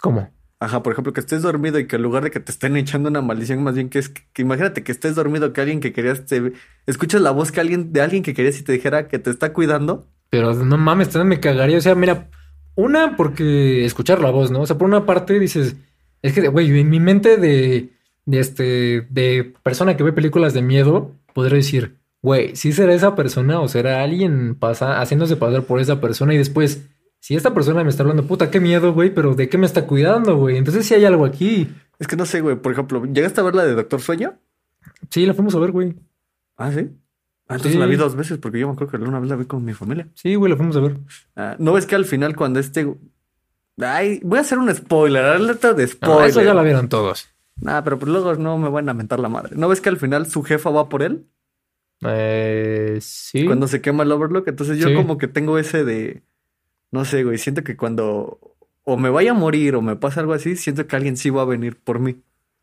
[0.02, 0.32] ¿Cómo?
[0.60, 3.10] Ajá, por ejemplo, que estés dormido y que en lugar de que te estén echando
[3.10, 6.24] una maldición, más bien que es que, imagínate que estés dormido, que alguien que querías
[6.86, 9.54] escuchas la voz que alguien de alguien que querías y te dijera que te está
[9.54, 10.08] cuidando.
[10.30, 11.78] Pero no mames, me cagaría.
[11.78, 12.30] O sea, mira,
[12.76, 14.62] una porque escuchar la voz, ¿no?
[14.62, 15.76] O sea, por una parte dices,
[16.22, 17.90] es que, güey, en mi mente de,
[18.26, 23.16] de este, de persona que ve películas de miedo, podría decir, güey, si será esa
[23.16, 26.88] persona o será alguien pasa, haciéndose pasar por esa persona y después,
[27.20, 29.86] si esta persona me está hablando, puta, qué miedo, güey, pero ¿de qué me está
[29.86, 30.58] cuidando, güey?
[30.58, 31.68] Entonces sí hay algo aquí.
[32.00, 32.56] Es que no sé, güey.
[32.56, 34.38] Por ejemplo, ¿llegaste a ver la de Doctor Sueño?
[35.10, 35.96] Sí, la fuimos a ver, güey.
[36.58, 36.88] Ah, sí.
[37.48, 37.78] Ah, entonces Sí.
[37.78, 39.74] la vi dos veces porque yo me acuerdo que una vez la vi con mi
[39.74, 40.08] familia.
[40.14, 40.98] Sí, güey, la fuimos a ver.
[41.36, 42.94] Ah, ¿no ves que al final cuando este...
[43.82, 46.30] Ay, voy a hacer un spoiler, alerta de Ah, spoiler.
[46.30, 47.28] eso ya la vieron todos.
[47.56, 49.56] Nah, pero pues luego no me van a mentar la madre.
[49.56, 51.26] ¿No ves que al final su jefa va por él?
[52.06, 53.46] Eh, sí.
[53.46, 54.48] cuando se quema el Overlock.
[54.48, 54.94] Entonces yo Sí.
[54.96, 56.24] como que tengo ese de,
[56.92, 58.40] no sé, güey, siento que cuando
[58.84, 61.44] o me vaya a morir o me pasa algo así, siento que alguien sí va
[61.44, 62.18] a venir por mí.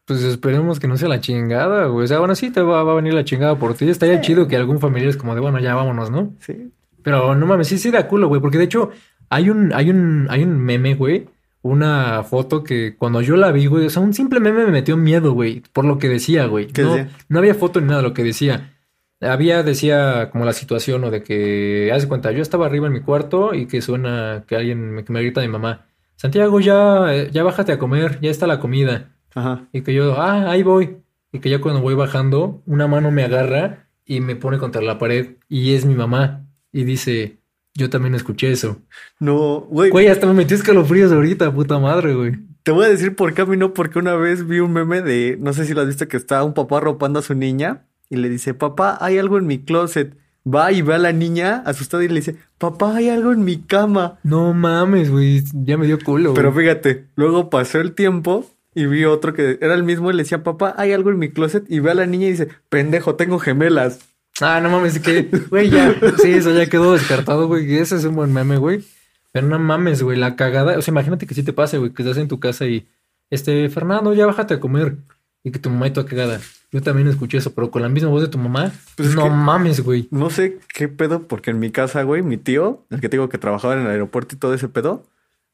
[0.06, 2.04] Pues esperemos que no sea la chingada, güey.
[2.04, 3.88] O sea, bueno, sí te va, va a venir la chingada por ti.
[3.88, 6.32] Estaría chido que algún familiar es como de, bueno, ya vámonos, ¿no?
[6.40, 6.72] Sí.
[7.02, 8.40] Pero no mames, sí, sí da culo, güey.
[8.40, 8.90] Porque de hecho,
[9.30, 11.26] hay un, hay un, hay un meme, güey.
[11.62, 14.96] Una foto que cuando yo la vi, güey, o sea, un simple meme me metió
[14.96, 15.62] miedo, güey.
[15.72, 16.68] Por lo que decía, güey.
[16.68, 17.10] ¿Qué No, decía?
[17.28, 18.75] no había foto ni nada de lo que decía.
[19.20, 22.92] Había, decía, como la situación, o de que, haz de cuenta, yo estaba arriba en
[22.92, 25.86] mi cuarto y que suena que alguien me, que me grita mi mamá.
[26.16, 29.12] Santiago, ya, eh, ya bájate a comer, ya está la comida.
[29.34, 29.68] Ajá.
[29.72, 30.98] Y que yo, ah, ahí voy.
[31.32, 34.98] Y que ya cuando voy bajando, una mano me agarra y me pone contra la
[34.98, 35.36] pared.
[35.48, 36.46] Y es mi mamá.
[36.72, 37.38] Y dice,
[37.74, 38.82] yo también escuché eso.
[39.18, 42.32] No, güey, Güey, hasta me metió escalofríos ahorita, puta madre, güey.
[42.62, 45.00] te voy a decir por qué a mí no, porque una vez vi un meme
[45.02, 47.85] de, no sé si lo has visto, que está un papá ropando a su niña
[48.08, 50.16] y le dice, papá, hay algo en mi closet.
[50.46, 53.58] Va y ve a la niña asustada y le dice, papá, hay algo en mi
[53.58, 54.18] cama.
[54.22, 55.42] No mames, güey.
[55.52, 59.74] Ya me dio culo, Pero fíjate, luego pasó el tiempo y vi otro que era
[59.74, 61.64] el mismo y le decía, papá, hay algo en mi closet.
[61.68, 64.00] Y ve a la niña y dice, pendejo, tengo gemelas.
[64.40, 65.94] Ah, no mames, que, güey, ya.
[66.22, 67.74] Sí, eso ya quedó descartado, güey.
[67.76, 68.84] Ese es un buen meme, güey.
[69.32, 70.78] Pero no mames, güey, la cagada.
[70.78, 72.86] O sea, imagínate que sí te pase, güey, que estás en tu casa y,
[73.30, 74.98] este, Fernando, ya bájate a comer.
[75.46, 76.40] Y que tu mamá y tu cagada.
[76.72, 78.72] Yo también escuché eso, pero con la misma voz de tu mamá.
[78.96, 80.08] Pues es no mames, güey.
[80.10, 83.28] No sé qué pedo, porque en mi casa, güey, mi tío, el que te digo
[83.28, 85.04] que trabajaba en el aeropuerto y todo ese pedo,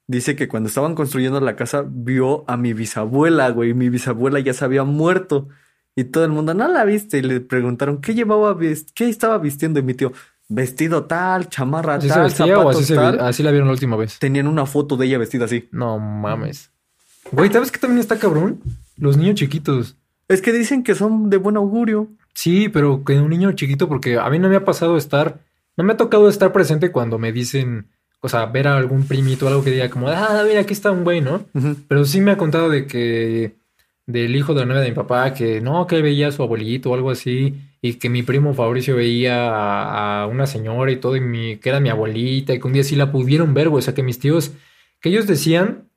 [0.06, 3.74] dice que cuando estaban construyendo la casa vio a mi bisabuela, güey.
[3.74, 5.50] Mi bisabuela ya se había muerto.
[5.94, 7.18] Y todo el mundo, ¿no la viste?
[7.18, 8.58] Y le preguntaron, ¿qué llevaba,
[8.94, 9.78] qué estaba vistiendo?
[9.78, 10.10] Y mi tío,
[10.48, 13.20] vestido tal, chamarra ¿Así tal, zapatos así, se tal.
[13.20, 14.18] así la vieron la última vez?
[14.18, 15.68] Tenían una foto de ella vestida así.
[15.70, 16.70] No mames.
[17.30, 18.58] Güey, ¿sabes qué también está cabrón?
[19.02, 19.96] Los niños chiquitos.
[20.28, 22.06] Es que dicen que son de buen augurio.
[22.34, 25.40] Sí, pero que un niño chiquito, porque a mí no me ha pasado estar,
[25.76, 27.88] no me ha tocado estar presente cuando me dicen,
[28.20, 30.92] o sea, ver a algún primito o algo que diga como, ah, mira, aquí está
[30.92, 31.44] un güey, ¿no?
[31.88, 33.56] Pero sí me ha contado de que
[34.06, 36.44] del hijo de la novia de mi papá, que no, que él veía a su
[36.44, 40.96] abuelito o algo así, y que mi primo Fabricio veía a, a una señora y
[40.98, 43.68] todo, y mi, que era mi abuelita, y que un día sí la pudieron ver,
[43.68, 43.80] güey.
[43.80, 44.52] O sea, que mis tíos,
[45.00, 45.88] que ellos decían,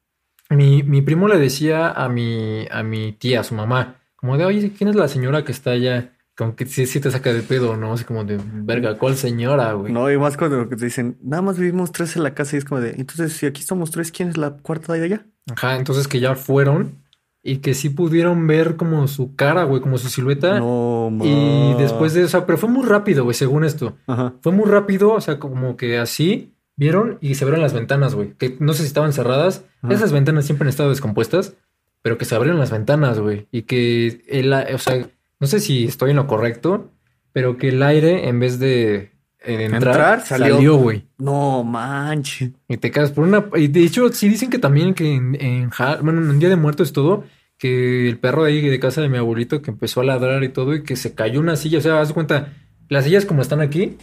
[0.49, 4.45] mi, mi primo le decía a mi, a mi tía, a su mamá, como de,
[4.45, 6.11] oye, ¿quién es la señora que está allá?
[6.37, 7.93] Como que sí, sí te saca de pedo, ¿no?
[7.93, 9.93] Así como de, verga, ¿cuál señora, güey?
[9.93, 12.65] No, y más cuando te dicen, nada más vivimos tres en la casa y es
[12.65, 15.25] como de, entonces si aquí somos tres, ¿quién es la cuarta de allá?
[15.55, 17.03] Ajá, entonces que ya fueron
[17.41, 20.59] y que sí pudieron ver como su cara, güey, como su silueta.
[20.59, 21.77] No, Y ma.
[21.79, 23.95] después de eso, pero fue muy rápido, güey, según esto.
[24.07, 24.33] Ajá.
[24.41, 28.33] Fue muy rápido, o sea, como que así vieron y se abrieron las ventanas, güey.
[28.37, 29.65] Que no sé si estaban cerradas.
[29.81, 29.93] Ajá.
[29.93, 31.55] Esas ventanas siempre han estado descompuestas,
[32.01, 33.47] pero que se abrieron las ventanas, güey.
[33.51, 35.07] Y que el, o sea,
[35.39, 36.91] no sé si estoy en lo correcto,
[37.33, 39.11] pero que el aire, en vez de
[39.43, 40.77] eh, entrar, Entrar, salió.
[40.77, 41.05] güey.
[41.17, 42.51] No manches.
[42.67, 43.45] Y te quedas por una.
[43.55, 45.69] Y de hecho, sí dicen que también que en, en
[46.01, 47.23] bueno, en Día de Muertos todo,
[47.57, 50.49] que el perro de ahí de casa de mi abuelito que empezó a ladrar y
[50.49, 51.77] todo, y que se cayó una silla.
[51.79, 52.53] O sea, haz cuenta,
[52.89, 53.97] las sillas como están aquí.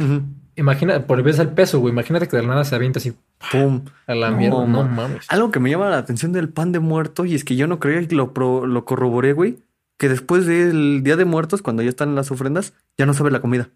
[0.56, 1.92] Imagina, por ves al peso, güey.
[1.92, 3.14] Imagínate que de la nada se avienta así
[3.50, 3.84] Pum.
[4.06, 4.66] a la No, mierda.
[4.66, 5.26] No ma- mames.
[5.30, 7.78] Algo que me llama la atención del pan de muerto y es que yo no
[7.78, 9.58] creía y lo, pro- lo corroboré, güey,
[9.98, 13.40] que después del Día de Muertos, cuando ya están las ofrendas, ya no sabe la
[13.40, 13.68] comida.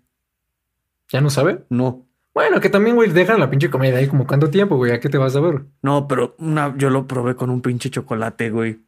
[1.10, 1.64] ¿Ya no sabe?
[1.70, 2.04] No.
[2.34, 4.92] Bueno, que también, güey, dejan la pinche comida ahí como cuánto tiempo, güey.
[4.92, 5.62] ¿A qué te vas a ver?
[5.82, 8.78] No, pero una, yo lo probé con un pinche chocolate, güey.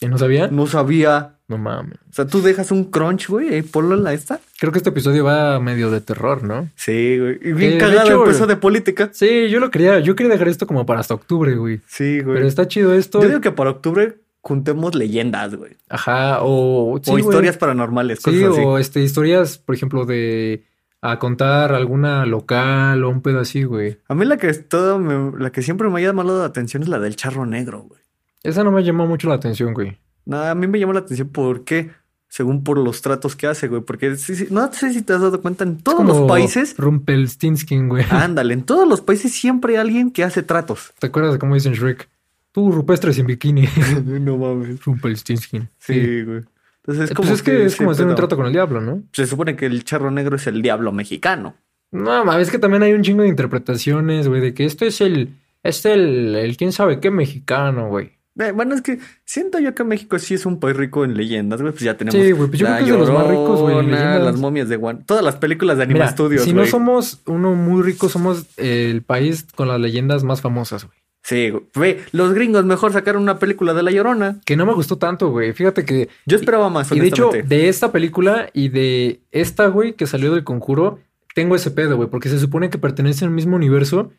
[0.00, 0.48] ¿Y no sabía?
[0.48, 1.32] No sabía.
[1.48, 1.94] No mames.
[2.10, 4.40] O sea, tú dejas un crunch, güey, ponlo en la esta.
[4.58, 6.68] Creo que este episodio va medio de terror, ¿no?
[6.74, 7.38] Sí, güey.
[7.40, 9.10] Y bien de cagado hecho, empezó de política.
[9.12, 11.80] Sí, yo lo quería, yo quería dejar esto como para hasta octubre, güey.
[11.86, 12.34] Sí, güey.
[12.36, 13.22] Pero está chido esto.
[13.22, 15.76] Yo digo que para octubre juntemos leyendas, güey.
[15.88, 17.22] Ajá, o, sí, o güey.
[17.24, 18.60] historias paranormales, cosas Sí, así.
[18.64, 20.64] o este, historias, por ejemplo, de
[21.00, 23.98] a contar alguna local o un pedo así, güey.
[24.08, 26.82] A mí la que es todo me- la que siempre me ha llamado la atención
[26.82, 28.00] es la del charro negro, güey.
[28.46, 29.98] Esa no me llamó mucho la atención, güey.
[30.24, 31.90] Nada, a mí me llamó la atención porque,
[32.28, 33.82] según por los tratos que hace, güey.
[33.82, 36.74] Porque sí, sí, no sé si te has dado cuenta, en todos los Como países,
[36.76, 38.04] Rumpelstiltskin, güey.
[38.10, 40.92] ándale, en todos los países siempre hay alguien que hace tratos.
[40.98, 42.08] ¿Te acuerdas de cómo dicen Shrek?
[42.52, 43.68] Tú, rupestre sin bikini.
[44.04, 44.82] no mames.
[44.84, 45.68] Rumpelstiltskin.
[45.78, 46.42] Sí, güey.
[46.82, 48.80] Entonces es Eh, como pues es que es como hacer un trato con el diablo,
[48.80, 49.02] ¿no?
[49.12, 51.54] Se supone que el charro negro es el diablo mexicano.
[51.90, 55.00] No, mames, es que también hay un chingo de interpretaciones, güey, de que esto es
[55.00, 58.15] el, es el, el quién sabe qué mexicano, güey.
[58.54, 61.72] Bueno, es que siento yo que México sí es un país rico en leyendas, güey.
[61.72, 62.20] Pues ya tenemos.
[62.20, 63.86] Sí, güey, pues yo La creo que es de los más ricos, güey.
[63.86, 65.04] Las momias de Juan.
[65.06, 66.64] Todas las películas de Anima Mira, Studios, si güey.
[66.64, 70.98] no somos uno muy rico, somos el país con las leyendas más famosas, güey.
[71.22, 71.96] Sí, güey.
[72.12, 74.38] Los gringos mejor sacaron una película de La Llorona.
[74.44, 75.52] Que no me gustó tanto, güey.
[75.54, 76.08] Fíjate que.
[76.24, 80.32] Yo esperaba más, Y de hecho, de esta película y de esta, güey, que salió
[80.32, 81.00] del conjuro,
[81.36, 84.10] tengo ese pedo, güey, porque se supone que pertenecen al mismo universo,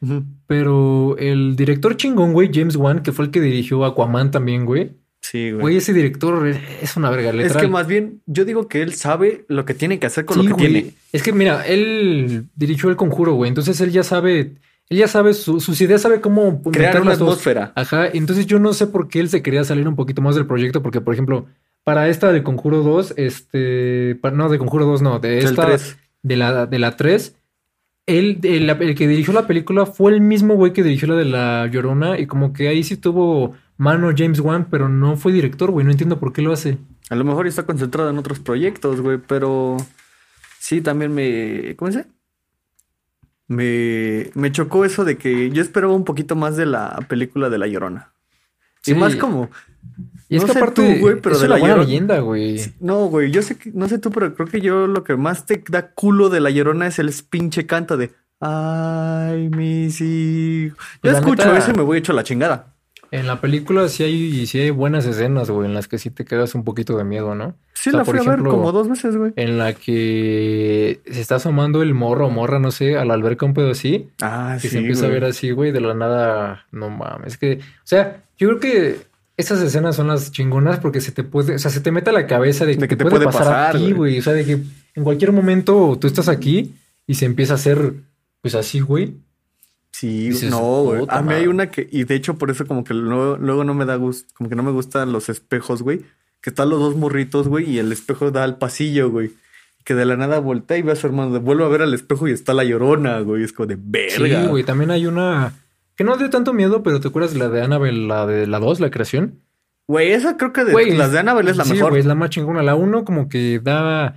[0.45, 4.91] pero el director chingón, güey, James Wan, que fue el que dirigió Aquaman también, güey.
[5.19, 5.61] Sí, güey.
[5.61, 9.45] Güey, ese director es una verga, Es que más bien, yo digo que él sabe
[9.47, 10.73] lo que tiene que hacer con Sí, lo que güey.
[10.73, 10.93] tiene.
[11.11, 13.49] Es que mira, él dirigió el conjuro, güey.
[13.49, 14.39] Entonces él ya sabe,
[14.87, 17.73] él ya sabe su- sus ideas, sabe cómo Crear una atmósfera.
[17.75, 18.07] Ajá.
[18.13, 20.83] Entonces yo no sé por qué él se quería salir un poquito más del proyecto,
[20.83, 21.47] porque por ejemplo,
[21.83, 25.77] para esta de Conjuro 2, este, no, de Conjuro 2, no, de el esta.
[26.27, 27.35] De la, de la 3,
[28.07, 31.25] él, el, el que dirigió la película fue el mismo güey que dirigió la de
[31.25, 35.71] La Llorona, y como que ahí sí tuvo mano James Wan, pero no fue director,
[35.71, 35.85] güey.
[35.85, 36.77] No entiendo por qué lo hace.
[37.09, 39.77] A lo mejor está concentrado en otros proyectos, güey, pero
[40.59, 41.75] sí también me.
[41.75, 42.05] ¿Cómo se?
[43.47, 47.57] Me, me chocó eso de que yo esperaba un poquito más de la película de
[47.57, 48.11] La Llorona.
[48.85, 49.49] Y más como.
[50.29, 51.85] Y es No que sé aparte, tú, güey, pero es de una La buena Llorona-
[51.85, 52.59] leyenda, güey.
[52.79, 55.45] No, güey, yo sé que, no sé tú, pero creo que yo lo que más
[55.45, 60.77] te da culo de La Llorona es el pinche canto de Ay, mis hijos.
[61.03, 62.73] Yo la escucho neta- eso y me voy hecho la chingada.
[63.09, 66.25] En la película sí hay, sí hay buenas escenas, güey, en las que sí te
[66.25, 67.55] quedas un poquito de miedo, ¿no?
[67.73, 69.31] Sí, O sea, la fui a ver como dos veces, güey.
[69.37, 73.45] En la que se está asomando el morro o morra, no sé, a la alberca
[73.45, 74.09] un pedo así.
[74.21, 76.65] Ah, Y sí, se empieza a ver así, güey, de la nada.
[76.71, 77.37] No mames.
[77.37, 78.97] Que, o sea, yo creo que
[79.37, 82.13] esas escenas son las chingonas porque se te puede, o sea, se te mete a
[82.13, 84.17] la cabeza de que, De que te, puede, puede pasar, a pasar, ti, güey.
[84.17, 84.53] O sea, de que
[84.95, 86.73] en cualquier momento tú estás aquí
[87.05, 87.93] y se empieza a hacer,
[88.41, 89.15] pues así, güey.
[89.91, 91.05] Sí, Dices, no, güey.
[91.07, 93.75] A mí hay una que, y de hecho por eso como que luego, luego no
[93.75, 96.01] me da gusto, como que no me gustan los espejos, güey.
[96.41, 99.31] Que están los dos morritos, güey, y el espejo da al pasillo, güey.
[99.83, 102.27] Que de la nada voltea y ve a su hermano, vuelve a ver al espejo
[102.27, 103.43] y está la llorona, güey.
[103.43, 104.41] Es como de verga.
[104.41, 104.63] Sí, güey.
[104.63, 105.53] También hay una
[105.97, 108.59] que no dio tanto miedo, pero ¿te acuerdas de la de Annabelle, la de la
[108.59, 109.41] 2, la creación?
[109.87, 111.89] Güey, esa creo que de Güey, las de Annabelle es la sí, mejor.
[111.89, 112.61] güey, es la más chingona.
[112.63, 114.15] La 1 como que da...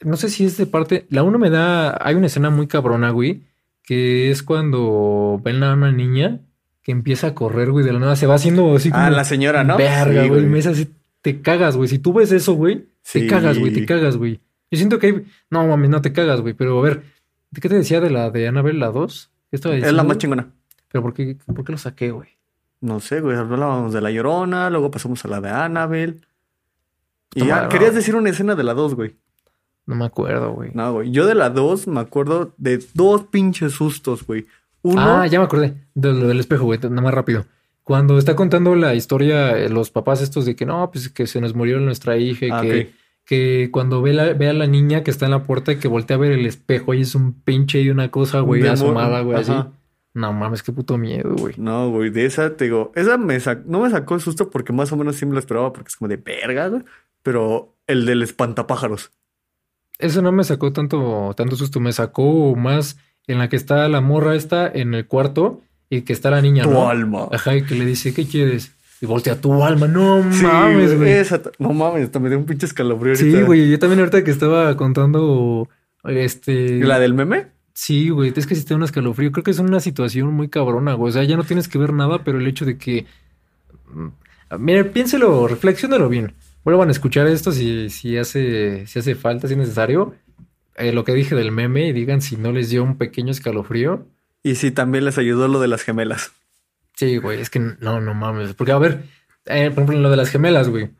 [0.00, 1.06] No sé si es de parte...
[1.10, 1.96] La 1 me da...
[2.04, 3.42] Hay una escena muy cabrona, güey,
[3.84, 6.40] que es cuando ven a una niña
[6.82, 8.16] que empieza a correr, güey, de la nada.
[8.16, 9.04] Se va haciendo así como...
[9.04, 9.76] Ah, la señora, ¿no?
[9.76, 10.44] Verga, Sí, güey.
[10.46, 10.88] Me es así...
[11.20, 11.88] Te cagas, güey.
[11.88, 13.26] Si tú ves eso, güey, te Sí.
[13.28, 13.72] cagas, güey.
[13.72, 14.40] Te cagas, güey.
[14.70, 15.24] Yo siento que hay...
[15.50, 16.54] No, mami, no te cagas, güey.
[16.54, 17.02] Pero a ver,
[17.52, 19.30] ¿de qué te decía de la de Annabelle, la 2?
[19.50, 20.48] ¿Qué estaba Es la más chingona.
[20.92, 22.28] Pero ¿por qué, por qué lo saqué, güey?
[22.80, 23.36] No sé, güey.
[23.36, 26.20] Hablábamos de La Llorona, luego pasamos a la de Annabelle.
[27.34, 29.16] Y ya, querías decir una escena de la 2, güey.
[29.86, 30.70] No me acuerdo, güey.
[30.74, 31.10] No, güey.
[31.10, 34.46] Yo de la 2 me acuerdo de dos pinches sustos, güey.
[34.82, 37.46] Uno, Ah, ya me acordé de lo del espejo, güey, nada más rápido.
[37.84, 41.40] Cuando está contando la historia, eh, los papás estos de que no, pues que se
[41.40, 42.92] nos murió nuestra hija Ah, que,
[43.24, 45.88] que cuando ve, la, ve a la niña que está en la puerta y que
[45.88, 49.38] voltea a ver el espejo y es un pinche y una cosa, güey, asomada, güey,
[49.38, 49.52] así.
[50.14, 51.54] No mames, qué puto miedo, güey.
[51.56, 54.92] No, güey, de esa te digo, esa me no me sacó el susto porque más
[54.92, 56.82] o menos sí me lo esperaba porque es como de verga, güey.
[57.22, 59.10] Pero el del espantapájaros.
[59.98, 64.00] Eso no me sacó tanto, tanto susto, me sacó más en la que está la
[64.00, 66.88] morra esta en el cuarto y que está la niña, Tu ¿no?
[66.88, 67.28] alma.
[67.30, 68.72] Ajá, y que le dice, ¿qué quieres?
[69.00, 71.10] Y voltea tu alma, no Sí, mames, güey.
[71.12, 74.30] esa no mames, hasta me dio un pinche escalofrío Sí, güey, yo también ahorita que
[74.30, 75.68] estaba contando,
[76.04, 76.78] este...
[76.80, 77.48] ¿La del meme?
[77.74, 80.48] Sí, güey, es que si te da un escalofrío, creo que es una situación muy
[80.48, 81.10] cabrona, güey.
[81.10, 83.06] O sea, ya no tienes que ver nada, pero el hecho de que...
[83.92, 84.08] mm,
[84.58, 86.34] Mira, piénselo, reflexiónalo bien.
[86.64, 90.14] Vuelvan a escuchar esto si, si hace, si hace falta, si es necesario.
[90.76, 94.06] Eh, lo que dije del meme y digan si no les dio un pequeño escalofrío.
[94.42, 96.32] Y sí, también les ayudó lo de las gemelas.
[96.94, 98.54] Sí, güey, es que no, no mames.
[98.54, 99.04] Porque, a ver,
[99.46, 100.90] eh, por ejemplo, en lo de las gemelas, güey.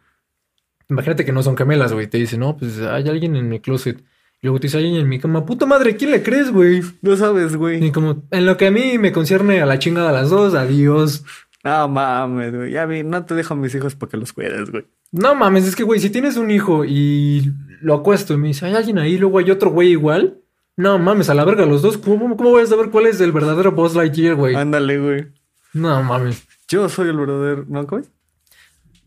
[0.88, 2.06] Imagínate que no son gemelas, güey.
[2.06, 4.02] Te dicen, no, pues hay alguien en mi closet.
[4.42, 5.46] Y luego te dice, alguien en mi cama.
[5.46, 6.82] Puta madre, ¿quién le crees, güey?
[7.00, 7.92] No sabes, Y güey.
[7.92, 11.24] como, en lo que a mí me concierne a la chingada a las dos, adiós.
[11.62, 12.72] No mames, güey.
[12.72, 14.84] Ya vi, no te dejo a mis hijos para que los cuides, güey.
[15.12, 18.66] No mames, es que, güey, si tienes un hijo y lo acuesto y me dice,
[18.66, 20.38] hay alguien ahí, luego hay otro güey igual.
[20.76, 21.98] No mames, a la verga, los dos.
[21.98, 24.56] ¿Cómo, cómo voy a saber cuál es el verdadero Buzz Lightyear, güey?
[24.56, 25.26] Ándale, güey.
[25.74, 26.48] No mames.
[26.66, 27.64] Yo soy el verdadero.
[27.68, 28.10] ¿No, cómo es?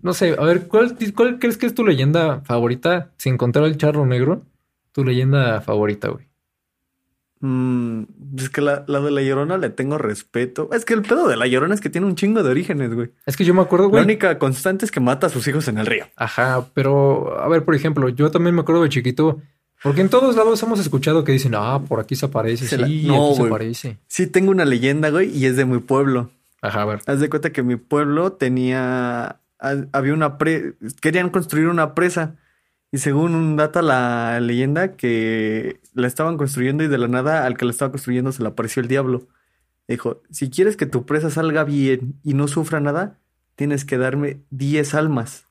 [0.01, 3.11] No sé, a ver, ¿cuál, cuál crees que es tu leyenda favorita?
[3.17, 4.43] Sin contar el charro negro,
[4.95, 6.25] tu leyenda favorita, güey.
[7.41, 8.03] Mm,
[8.37, 10.69] es que la, la de la Llorona le tengo respeto.
[10.71, 13.11] Es que el pedo de la Llorona es que tiene un chingo de orígenes, güey.
[13.25, 14.03] Es que yo me acuerdo, La güey.
[14.05, 16.05] única constante es que mata a sus hijos en el río.
[16.15, 19.41] Ajá, pero a ver, por ejemplo, yo también me acuerdo de chiquito,
[19.83, 22.87] porque en todos lados hemos escuchado que dicen, ah, por aquí se aparece, Se la-
[22.87, 23.51] sí, No, aquí se güey.
[23.51, 23.97] aparece.
[24.07, 26.31] Sí, tengo una leyenda, güey, y es de mi pueblo.
[26.61, 27.01] Ajá, a ver.
[27.05, 29.41] Haz de cuenta que mi pueblo tenía.
[29.59, 30.73] ha- Había una pre.
[31.01, 32.35] Querían construir una presa.
[32.95, 37.57] Y según un data la leyenda que la estaban construyendo y de la nada al
[37.57, 39.27] que la estaba construyendo se le apareció el diablo.
[39.85, 43.19] Dijo, si quieres que tu presa salga bien y no sufra nada,
[43.57, 45.45] tienes que darme 10 almas.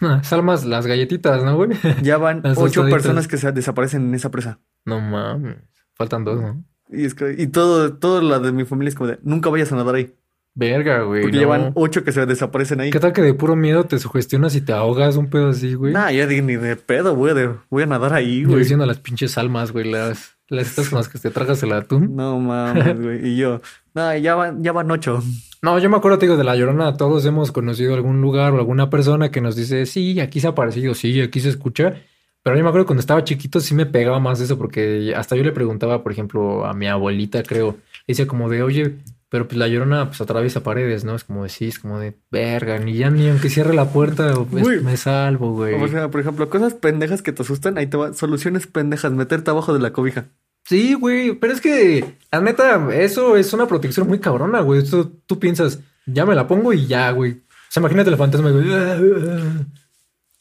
[0.22, 1.72] Salmas las galletitas, ¿no, güey?
[2.02, 2.92] Ya van Las ocho tostaditas.
[2.94, 4.58] personas que se desaparecen en esa presa.
[4.86, 5.56] No mames.
[5.96, 6.64] Faltan dos, ¿no?
[6.88, 9.70] Y, es que- y todo, todo la de mi familia es como de, nunca vayas
[9.72, 10.14] a nadar ahí.
[10.58, 11.22] Verga, güey.
[11.22, 11.40] Porque no.
[11.42, 12.90] llevan ocho que se desaparecen ahí.
[12.90, 15.92] ¿Qué tal que de puro miedo te sugestionas y te ahogas un pedo así, güey?
[15.92, 18.60] Nah, ya ni de pedo, de- voy a nadar ahí, Yo güey.
[18.60, 22.16] diciendo las pinches almas, güey, las, las estas con las que te tragas el atún.
[22.16, 23.28] No mames, güey.
[23.28, 23.60] Y yo,
[23.94, 25.22] nah, ya van, ya van ocho.
[25.62, 28.58] No, yo me acuerdo, te digo, de la Llorona, todos hemos conocido algún lugar o
[28.58, 31.94] alguna persona que nos dice, sí, aquí se ha aparecido, sí, aquí se escucha.
[32.42, 35.44] Pero yo me acuerdo cuando estaba chiquito sí me pegaba más eso, porque hasta yo
[35.44, 38.94] le preguntaba, por ejemplo, a mi abuelita, creo, le decía como de, oye,
[39.30, 41.14] pero pues la Llorona pues atraviesa paredes, ¿no?
[41.14, 44.32] Es como de, sí, es como de, verga, ni ya ni aunque cierre la puerta
[44.50, 45.74] pues, me salvo, güey.
[45.74, 48.14] O sea, por ejemplo, cosas pendejas que te asustan, ahí te va.
[48.14, 50.26] Soluciones pendejas, meterte abajo de la cobija.
[50.64, 54.82] Sí, güey, pero es que, la neta, eso es una protección muy cabrona, güey.
[54.82, 57.32] Esto, tú piensas, ya me la pongo y ya, güey.
[57.32, 58.66] O sea, imagínate el fantasma, güey.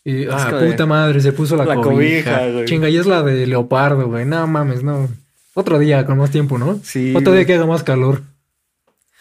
[0.05, 2.31] Y, ah, puta madre, se puso la, la cobija.
[2.31, 2.65] cobija, güey.
[2.65, 4.25] Chinga, y es la de leopardo, güey.
[4.25, 5.09] No mames, no.
[5.53, 6.79] Otro día con más tiempo, ¿no?
[6.81, 7.13] Sí.
[7.13, 7.45] Otro día güey.
[7.45, 8.21] que haga más calor.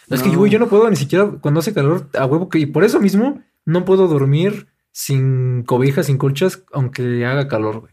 [0.09, 2.67] Es que, güey, yo no puedo ni siquiera cuando hace calor a huevo que, y
[2.67, 7.93] por eso mismo no puedo dormir sin cobijas, sin colchas, aunque haga calor, güey.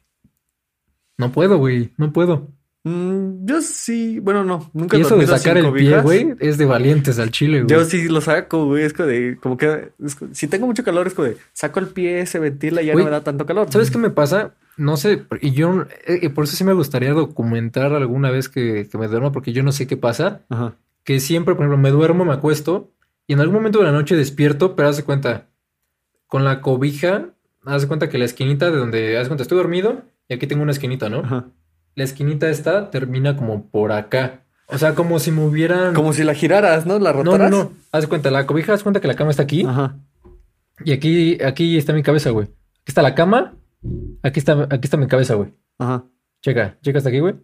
[1.17, 2.51] No puedo, güey, no puedo.
[2.85, 6.65] Mm, yo sí, bueno, no, nunca Y eso de sacar el pie, güey, es de
[6.65, 7.69] valientes al chile, güey.
[7.69, 8.83] Yo sí lo saco, güey.
[8.83, 11.87] Es como de, como que, es si tengo mucho calor, es como de, saco el
[11.87, 13.71] pie, se ventila y ya Güey, no me da tanto calor.
[13.71, 14.55] ¿Sabes qué me pasa?
[14.75, 18.89] No sé, y yo, eh, y por eso sí me gustaría documentar alguna vez que,
[18.91, 20.41] que me duerma, porque yo no sé qué pasa.
[20.49, 20.75] Ajá.
[21.03, 22.91] Que siempre, por ejemplo, me duermo, me acuesto,
[23.27, 25.47] y en algún momento de la noche despierto, pero haz de cuenta,
[26.27, 27.29] con la cobija,
[27.65, 30.47] haz de cuenta que la esquinita de donde, haz de cuenta, estoy dormido, y aquí
[30.47, 31.19] tengo una esquinita, ¿no?
[31.19, 31.47] Ajá.
[31.95, 34.45] La esquinita esta termina como por acá.
[34.67, 35.93] O sea, como si me hubieran...
[35.93, 36.97] Como si la giraras, ¿no?
[36.97, 37.51] La No, no, rotaras.
[37.51, 37.73] no.
[37.91, 39.63] Haz de cuenta, la cobija, haz cuenta que la cama está aquí.
[39.65, 39.97] Ajá.
[40.85, 42.47] Y aquí, aquí está mi cabeza, güey.
[42.47, 43.55] Aquí está la cama.
[44.23, 45.53] Aquí está, aquí está mi cabeza, güey.
[45.77, 46.05] Ajá.
[46.41, 47.35] Checa, checa hasta aquí, güey.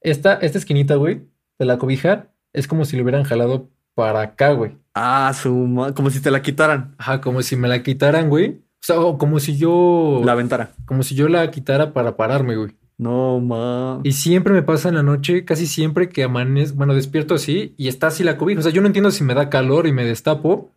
[0.00, 1.22] Esta, esta esquinita, güey,
[1.58, 4.76] de la cobija, es como si lo hubieran jalado para acá, güey.
[4.94, 6.94] Ah, su como si te la quitaran.
[6.98, 8.50] Ajá, como si me la quitaran, güey.
[8.50, 10.22] O sea, o como si yo.
[10.24, 10.70] La ventana.
[10.84, 12.76] Como si yo la quitara para pararme, güey.
[12.96, 14.00] No, ma.
[14.02, 17.88] Y siempre me pasa en la noche, casi siempre que amanezco, bueno, despierto así y
[17.88, 18.58] está así la cobija.
[18.60, 20.74] O sea, yo no entiendo si me da calor y me destapo.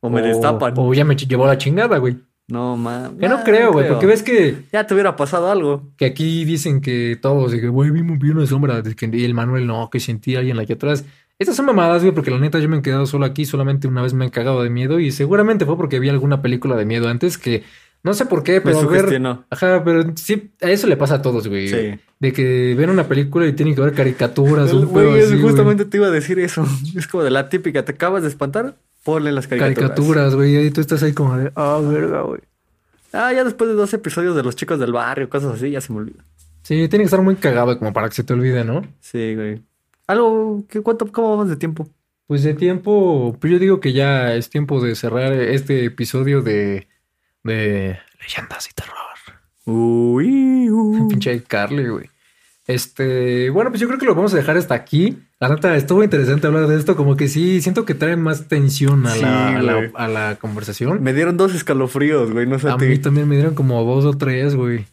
[0.00, 0.72] O me destapan.
[0.76, 2.18] O ya me llevó la chingada, güey.
[2.50, 3.12] No, ma.
[3.18, 5.88] Que no creo, güey, porque ves que, Ya te hubiera pasado algo.
[5.96, 9.24] que aquí dicen que todos, de que, güey, vimos vi una sombra, de que, y
[9.24, 11.04] el Manuel no, que sentí a alguien aquí atrás.
[11.38, 14.02] Estas son mamadas, güey, porque la neta yo me he quedado solo aquí, solamente una
[14.02, 17.08] vez me he cagado de miedo y seguramente fue porque vi alguna película de miedo
[17.08, 17.62] antes que
[18.02, 19.20] no sé por qué, pero ver,
[19.50, 21.68] ajá, pero sí, a eso le pasa a todos, güey.
[21.68, 21.98] Sí.
[22.18, 25.42] De que ven una película y tienen que ver caricaturas, un Güey, así, güey.
[25.42, 26.64] justamente te iba a decir eso.
[26.96, 29.90] Es como de la típica, te acabas de espantar, ponle las caricaturas.
[29.90, 32.40] caricaturas, güey, y tú estás ahí como de, ah, verga, güey.
[33.12, 35.92] Ah, ya después de dos episodios de los chicos del barrio, cosas así, ya se
[35.92, 36.24] me olvida.
[36.62, 38.82] Sí, tiene que estar muy cagado como para que se te olvide, ¿no?
[39.00, 39.62] Sí, güey.
[40.06, 41.88] Algo, ¿qué, cuánto, ¿cómo vamos de tiempo?
[42.26, 46.86] Pues de tiempo, pues yo digo que ya es tiempo de cerrar este episodio de,
[47.42, 48.96] de leyendas y terror.
[49.64, 51.08] Uy, uh.
[51.08, 52.10] Pinche Carly, güey.
[52.74, 55.18] Este, bueno, pues yo creo que lo vamos a dejar hasta aquí.
[55.40, 59.06] La neta, estuvo interesante hablar de esto, como que sí, siento que trae más tensión
[59.06, 59.90] a, Sí, la, a, la, güey.
[59.94, 61.02] a la conversación.
[61.02, 64.04] Me dieron dos escalofríos, güey, no sé A a mí también me dieron como dos
[64.04, 64.84] o tres, güey.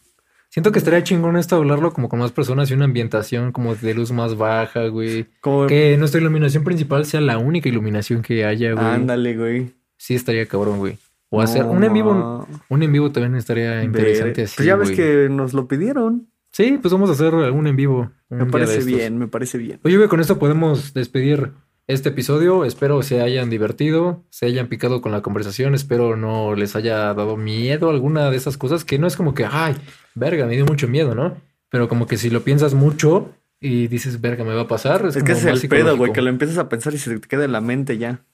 [0.49, 3.93] Siento que estaría chingón esto hablarlo como con más personas y una ambientación como de
[3.93, 5.27] luz más baja, güey.
[5.41, 8.85] Como, Que nuestra iluminación principal sea la única iluminación que haya, güey.
[8.85, 9.73] ándale, güey.
[9.97, 10.97] Sí estaría cabrón, güey.
[11.29, 14.75] O hacer un en vivo, un en vivo también estaría interesante Ver- así, Pues ya
[14.77, 14.95] ves güey.
[14.97, 16.29] que nos lo pidieron.
[16.57, 18.09] Sí, pues vamos a hacer algún en vivo.
[18.29, 19.79] un Me parece bien, me parece bien.
[19.83, 21.51] Oye, güey, con esto podemos despedir
[21.85, 22.65] este episodio.
[22.65, 25.75] Espero se hayan divertido, se hayan picado con la conversación.
[25.75, 29.45] Espero no les haya dado miedo alguna de esas cosas que no es como que,
[29.45, 29.75] ay,
[30.15, 31.37] verga, me dio mucho miedo, ¿no?
[31.69, 33.29] Pero como que si lo piensas mucho
[33.59, 35.05] y dices, verga, me va a pasar.
[35.05, 37.27] Es, Es que es el pedo, güey, que lo empiezas a pensar y se te
[37.27, 38.25] queda en la mente ya.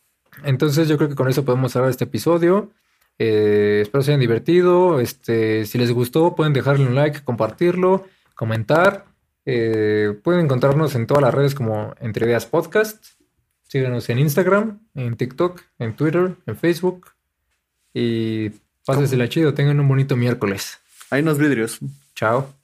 [0.46, 2.72] Entonces yo creo que con eso podemos cerrar este episodio.
[3.20, 5.00] Eh, espero se hayan divertido.
[5.00, 8.06] Este, si les gustó, pueden dejarle un like, compartirlo,
[8.36, 9.06] comentar.
[9.46, 13.06] Eh, pueden encontrarnos en todas las redes como Entre Ideas Podcast.
[13.64, 17.12] Síganos en Instagram, en TikTok, en Twitter, en Facebook.
[17.94, 18.52] Y
[18.86, 19.54] pásensela chido.
[19.54, 20.80] Tengan un bonito miércoles.
[21.10, 21.80] Hay unos vidrios.
[22.16, 22.63] Chao.